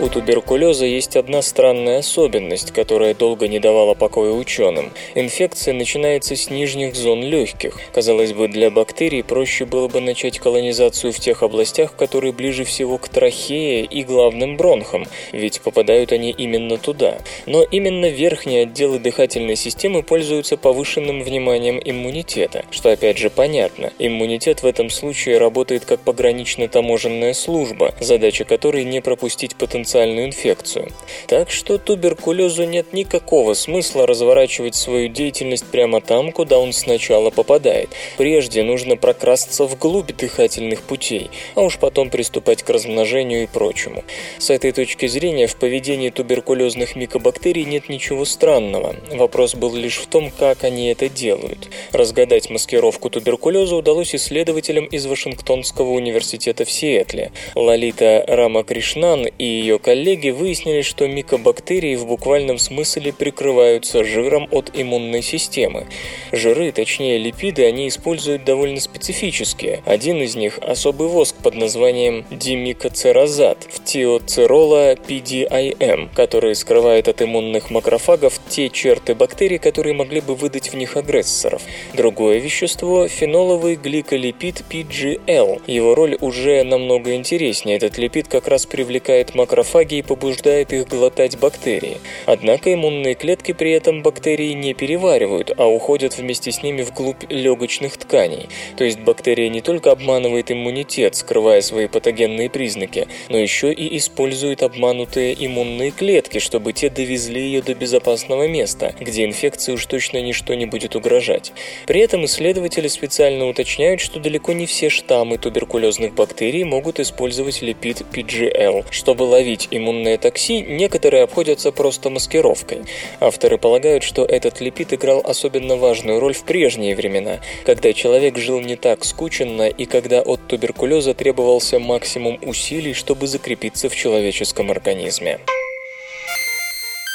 У 0.06 0.08
туберкулеза 0.08 0.86
есть 0.86 1.16
одна 1.16 1.42
странная 1.42 1.98
особенность, 1.98 2.70
которая 2.70 3.12
долго 3.12 3.48
не 3.48 3.58
давала 3.58 3.94
покоя 3.94 4.30
ученым. 4.30 4.92
Инфекция 5.16 5.74
начинается 5.74 6.36
с 6.36 6.48
нижних 6.48 6.94
зон 6.94 7.24
легких. 7.24 7.80
Казалось 7.92 8.32
бы, 8.32 8.46
для 8.46 8.70
бактерий 8.70 9.24
проще 9.24 9.64
было 9.64 9.88
бы 9.88 10.00
начать 10.00 10.38
колонизацию 10.38 11.12
в 11.12 11.18
тех 11.18 11.42
областях, 11.42 11.96
которые 11.96 12.32
ближе 12.32 12.62
всего 12.62 12.98
к 12.98 13.08
трахее 13.08 13.84
и 13.84 14.04
главным 14.04 14.56
бронхам, 14.56 15.06
ведь 15.32 15.60
попадают 15.60 16.12
они 16.12 16.30
именно 16.30 16.78
туда. 16.78 17.18
Но 17.46 17.64
именно 17.64 18.06
верхние 18.06 18.62
отделы 18.62 19.00
дыхательной 19.00 19.56
системы 19.56 20.04
пользуются 20.04 20.56
повышенным 20.56 21.24
вниманием 21.24 21.80
иммунитета, 21.84 22.64
что 22.70 22.92
опять 22.92 23.18
же 23.18 23.28
понятно. 23.28 23.92
Иммунитет 23.98 24.62
в 24.62 24.66
этом 24.66 24.88
случае 24.88 25.38
работает 25.38 25.84
как 25.84 25.98
погранично-таможенная 26.02 27.34
служба, 27.34 27.92
задача 27.98 28.44
которой 28.44 28.84
не 28.84 29.00
пропустить 29.00 29.56
потенциал 29.56 29.95
потенциальную 29.96 30.26
инфекцию. 30.26 30.88
Так 31.26 31.50
что 31.50 31.78
туберкулезу 31.78 32.64
нет 32.64 32.92
никакого 32.92 33.54
смысла 33.54 34.06
разворачивать 34.06 34.74
свою 34.74 35.08
деятельность 35.08 35.64
прямо 35.66 36.00
там, 36.00 36.32
куда 36.32 36.58
он 36.58 36.72
сначала 36.72 37.30
попадает. 37.30 37.90
Прежде 38.16 38.62
нужно 38.62 38.96
прокрасться 38.96 39.64
вглубь 39.64 40.12
дыхательных 40.12 40.82
путей, 40.82 41.30
а 41.54 41.62
уж 41.62 41.78
потом 41.78 42.10
приступать 42.10 42.62
к 42.62 42.70
размножению 42.70 43.44
и 43.44 43.46
прочему. 43.46 44.04
С 44.38 44.50
этой 44.50 44.72
точки 44.72 45.06
зрения 45.06 45.46
в 45.46 45.56
поведении 45.56 46.10
туберкулезных 46.10 46.96
микобактерий 46.96 47.64
нет 47.64 47.88
ничего 47.88 48.24
странного. 48.24 48.96
Вопрос 49.12 49.54
был 49.54 49.74
лишь 49.74 49.96
в 49.96 50.06
том, 50.06 50.30
как 50.30 50.64
они 50.64 50.88
это 50.88 51.08
делают. 51.08 51.68
Разгадать 51.92 52.50
маскировку 52.50 53.10
туберкулеза 53.10 53.76
удалось 53.76 54.14
исследователям 54.14 54.84
из 54.86 55.06
Вашингтонского 55.06 55.90
университета 55.90 56.64
в 56.64 56.70
Сиэтле. 56.70 57.32
Лолита 57.54 58.24
Рамакришнан 58.26 59.26
и 59.26 59.44
ее 59.44 59.76
ее 59.76 59.78
коллеги 59.86 60.30
выяснили, 60.30 60.82
что 60.82 61.06
микобактерии 61.06 61.94
в 61.94 62.06
буквальном 62.06 62.58
смысле 62.58 63.12
прикрываются 63.12 64.02
жиром 64.02 64.48
от 64.50 64.72
иммунной 64.74 65.22
системы. 65.22 65.86
Жиры, 66.32 66.72
точнее 66.72 67.18
липиды, 67.18 67.64
они 67.64 67.86
используют 67.86 68.42
довольно 68.42 68.80
специфические. 68.80 69.84
Один 69.86 70.20
из 70.20 70.34
них– 70.34 70.58
особый 70.60 71.06
воск 71.06 71.36
под 71.36 71.54
названием 71.54 72.24
димикоцерозат 72.32 73.58
в 73.70 73.84
тиоцерола 73.84 74.94
PDIM, 74.94 76.08
который 76.16 76.56
скрывает 76.56 77.06
от 77.06 77.22
иммунных 77.22 77.70
макрофагов 77.70 78.40
те 78.48 78.70
черты 78.70 79.14
бактерий, 79.14 79.58
которые 79.58 79.94
могли 79.94 80.20
бы 80.20 80.34
выдать 80.34 80.72
в 80.72 80.74
них 80.74 80.96
агрессоров. 80.96 81.62
Другое 81.94 82.38
вещество– 82.38 83.06
феноловый 83.08 83.76
гликолипид 83.76 84.64
PGL. 84.68 85.62
Его 85.68 85.94
роль 85.94 86.18
уже 86.20 86.64
намного 86.64 87.14
интереснее. 87.14 87.76
Этот 87.76 87.98
липид 87.98 88.26
как 88.26 88.48
раз 88.48 88.66
привлекает 88.66 89.36
макрофаги 89.36 89.65
макрофаги 89.66 89.96
и 89.96 90.02
побуждает 90.02 90.72
их 90.72 90.88
глотать 90.88 91.38
бактерии. 91.38 91.98
Однако 92.26 92.72
иммунные 92.72 93.14
клетки 93.14 93.52
при 93.52 93.72
этом 93.72 94.02
бактерии 94.02 94.52
не 94.52 94.74
переваривают, 94.74 95.52
а 95.56 95.66
уходят 95.66 96.16
вместе 96.16 96.52
с 96.52 96.62
ними 96.62 96.82
вглубь 96.82 97.24
легочных 97.28 97.96
тканей. 97.96 98.48
То 98.76 98.84
есть 98.84 99.00
бактерия 99.00 99.48
не 99.48 99.60
только 99.60 99.90
обманывает 99.90 100.50
иммунитет, 100.50 101.16
скрывая 101.16 101.62
свои 101.62 101.88
патогенные 101.88 102.48
признаки, 102.48 103.08
но 103.28 103.38
еще 103.38 103.72
и 103.72 103.96
использует 103.96 104.62
обманутые 104.62 105.34
иммунные 105.38 105.90
клетки, 105.90 106.38
чтобы 106.38 106.72
те 106.72 106.90
довезли 106.90 107.40
ее 107.40 107.62
до 107.62 107.74
безопасного 107.74 108.46
места, 108.48 108.94
где 109.00 109.24
инфекции 109.24 109.72
уж 109.72 109.86
точно 109.86 110.20
ничто 110.20 110.54
не 110.54 110.66
будет 110.66 110.96
угрожать. 110.96 111.52
При 111.86 112.00
этом 112.00 112.24
исследователи 112.24 112.88
специально 112.88 113.48
уточняют, 113.48 114.00
что 114.00 114.20
далеко 114.20 114.52
не 114.52 114.66
все 114.66 114.88
штаммы 114.90 115.38
туберкулезных 115.38 116.14
бактерий 116.14 116.64
могут 116.64 117.00
использовать 117.00 117.62
липид 117.62 118.02
PGL, 118.12 118.84
чтобы 118.90 119.24
ловить 119.24 119.55
ловить 119.56 119.68
иммунное 119.70 120.18
такси, 120.18 120.60
некоторые 120.62 121.22
обходятся 121.22 121.72
просто 121.72 122.10
маскировкой. 122.10 122.82
Авторы 123.20 123.58
полагают, 123.58 124.02
что 124.02 124.24
этот 124.24 124.60
липид 124.60 124.92
играл 124.92 125.22
особенно 125.24 125.76
важную 125.76 126.20
роль 126.20 126.34
в 126.34 126.44
прежние 126.44 126.94
времена, 126.94 127.40
когда 127.64 127.92
человек 127.92 128.36
жил 128.36 128.60
не 128.60 128.76
так 128.76 129.04
скученно 129.04 129.68
и 129.68 129.86
когда 129.86 130.20
от 130.20 130.46
туберкулеза 130.46 131.14
требовался 131.14 131.78
максимум 131.78 132.38
усилий, 132.42 132.92
чтобы 132.92 133.26
закрепиться 133.26 133.88
в 133.88 133.96
человеческом 133.96 134.70
организме. 134.70 135.38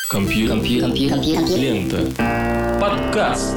Компьютер. 0.10 0.56
Компьютер. 0.56 0.90
Компьютер. 0.90 1.58
Лента. 1.58 2.80
Подкаст. 2.82 3.56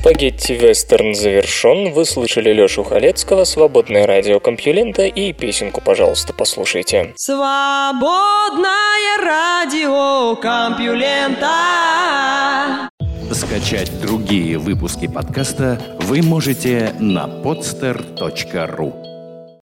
Спагетти-вестерн 0.00 1.14
завершен. 1.14 1.92
Вы 1.92 2.06
слышали 2.06 2.54
Лешу 2.54 2.82
Халецкого, 2.84 3.44
свободное 3.44 4.06
радио 4.06 4.40
Компьюлента 4.40 5.02
и 5.02 5.34
песенку, 5.34 5.82
пожалуйста, 5.82 6.32
послушайте. 6.32 7.12
Свободное 7.16 8.68
радио 9.22 10.36
Компьюлента. 10.36 11.50
Скачать 13.30 13.92
другие 14.00 14.56
выпуски 14.56 15.06
подкаста 15.06 15.78
вы 16.00 16.22
можете 16.22 16.94
на 16.98 17.26
podster.ru 17.26 19.09